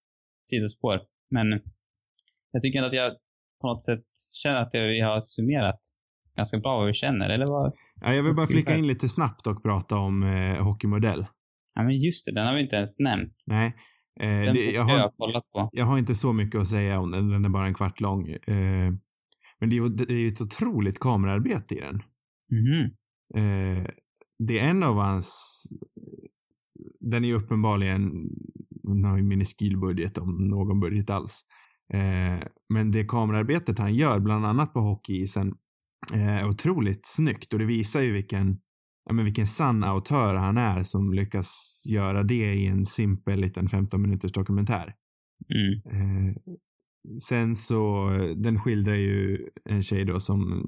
[0.50, 1.00] sidospår.
[1.30, 1.60] Men
[2.52, 3.12] jag tycker ändå att jag
[3.60, 5.80] på något sätt känner att vi har summerat
[6.40, 7.72] ganska bra vad vi känner, eller vad?
[8.00, 11.26] Ja, jag vill bara flika in lite snabbt och prata om eh, hockeymodell.
[11.74, 13.34] Ja, men just det, den har vi inte ens nämnt.
[13.46, 13.76] Nej.
[14.20, 15.70] Eh, det, jag, har, jag, på.
[15.72, 18.28] jag har inte så mycket att säga om den, den är bara en kvart lång.
[18.28, 18.92] Eh,
[19.60, 22.02] men det är, det är ett otroligt kamerarbete i den.
[22.52, 22.84] Mm.
[23.34, 23.90] Eh,
[24.38, 25.62] det är en av hans,
[27.00, 28.10] den är ju uppenbarligen,
[28.82, 31.42] den har ju miniskil budget om någon budget alls.
[31.92, 35.54] Eh, men det kamerarbetet han gör, bland annat på hockeyisen,
[36.14, 38.58] eh, otroligt snyggt och det visar ju vilken,
[39.04, 43.68] ja men vilken sann autör han är som lyckas göra det i en simpel liten
[43.68, 44.94] 15 minuters dokumentär.
[45.54, 45.80] Mm.
[45.96, 46.34] Eh,
[47.22, 50.64] sen så, den skildrar ju en tjej då som,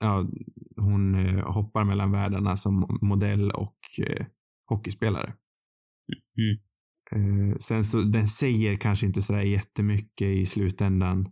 [0.00, 0.28] ja,
[0.76, 4.26] hon eh, hoppar mellan världarna som modell och eh,
[4.68, 5.34] hockeyspelare.
[6.38, 6.58] Mm.
[7.12, 11.28] Eh, sen så, den säger kanske inte sådär jättemycket i slutändan.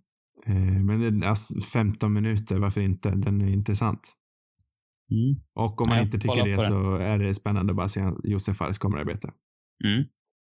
[0.46, 3.10] Eh, men det, alltså 15 minuter, varför inte?
[3.10, 4.00] Den är intressant.
[5.10, 5.42] Mm.
[5.54, 8.56] Och om man ja, inte tycker det så är det spännande att bara se Josef
[8.56, 9.28] Fares kamerarbete.
[9.84, 10.04] Mm.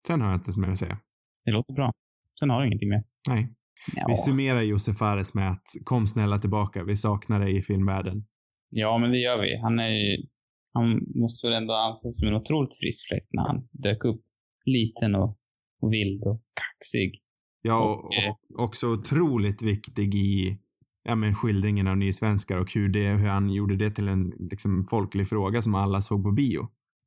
[0.08, 0.98] Sen har jag inte mer att säga.
[1.46, 1.94] Det låter bra.
[2.40, 3.04] Sen har du ingenting mer.
[3.30, 3.56] Nej.
[3.96, 4.06] Ja.
[4.08, 8.26] Vi summerar Josef Fares med att kom snälla tillbaka, vi saknar dig i filmvärlden.
[8.70, 9.60] Ja, men det gör vi.
[9.62, 10.28] Han är ju,
[10.74, 14.22] han måste väl ändå anses som en otroligt frisk fläkt när han dök upp.
[14.66, 15.38] Liten och,
[15.82, 17.22] och vild och kaxig.
[17.62, 20.60] Ja, och, och också otroligt viktig i
[21.04, 24.84] ja, men skildringen av nysvenskar och hur, det, hur han gjorde det till en liksom,
[24.84, 26.60] folklig fråga som alla såg på bio.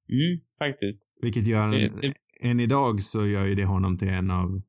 [0.09, 1.03] Mm, faktiskt.
[1.23, 4.63] Vilket gör, en, det- än idag så gör ju det honom till en av,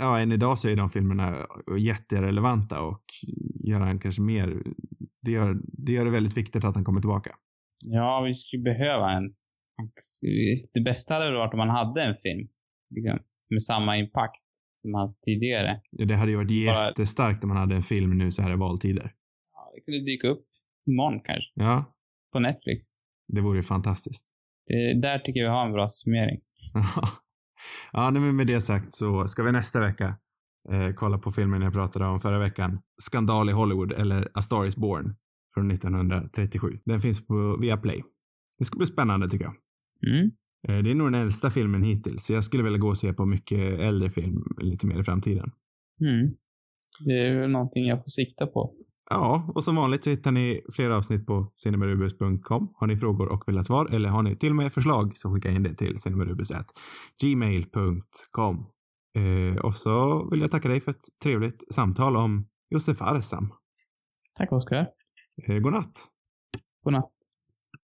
[0.00, 1.46] ja, än idag så är de filmerna
[1.78, 3.02] jätterelevanta och
[3.64, 4.62] gör han kanske mer,
[5.22, 7.30] det gör, det gör det väldigt viktigt att han kommer tillbaka.
[7.84, 9.34] Ja, vi skulle behöva en...
[10.74, 12.48] Det bästa hade varit om man hade en film.
[12.90, 13.18] Liksom,
[13.50, 14.42] med samma impact
[14.80, 15.78] som hans tidigare.
[15.92, 18.56] Det hade ju varit Bara- jättestarkt om man hade en film nu så här i
[18.56, 19.12] valtider.
[19.54, 20.44] Ja, det kunde dyka upp
[20.86, 21.50] imorgon kanske.
[21.54, 21.94] Ja,
[22.32, 22.84] På Netflix.
[23.28, 24.24] det vore ju fantastiskt.
[24.66, 26.40] Det, där tycker jag vi har en bra summering.
[27.92, 30.16] ja, nu med det sagt så ska vi nästa vecka
[30.72, 32.78] eh, kolla på filmen jag pratade om förra veckan.
[33.02, 35.14] Skandal i Hollywood eller A Star is Born
[35.54, 36.78] från 1937.
[36.84, 38.02] Den finns på Viaplay.
[38.58, 39.54] Det ska bli spännande tycker jag.
[40.12, 40.30] Mm.
[40.68, 43.12] Eh, det är nog den äldsta filmen hittills, så jag skulle vilja gå och se
[43.12, 45.52] på mycket äldre film lite mer i framtiden.
[46.00, 46.34] Mm.
[47.04, 48.74] Det är väl någonting jag får sikta på.
[49.10, 52.72] Ja, och som vanligt så hittar ni fler avsnitt på cinemarubus.com.
[52.74, 55.34] Har ni frågor och vill ha svar eller har ni till och med förslag så
[55.34, 58.66] skicka in det till cinemarubus.gmail.com.
[59.16, 63.52] Eh, och så vill jag tacka dig för ett trevligt samtal om Josef Arsam.
[64.38, 64.86] Tack Oskar.
[65.48, 66.08] Eh, god natt.
[66.84, 67.12] Godnatt.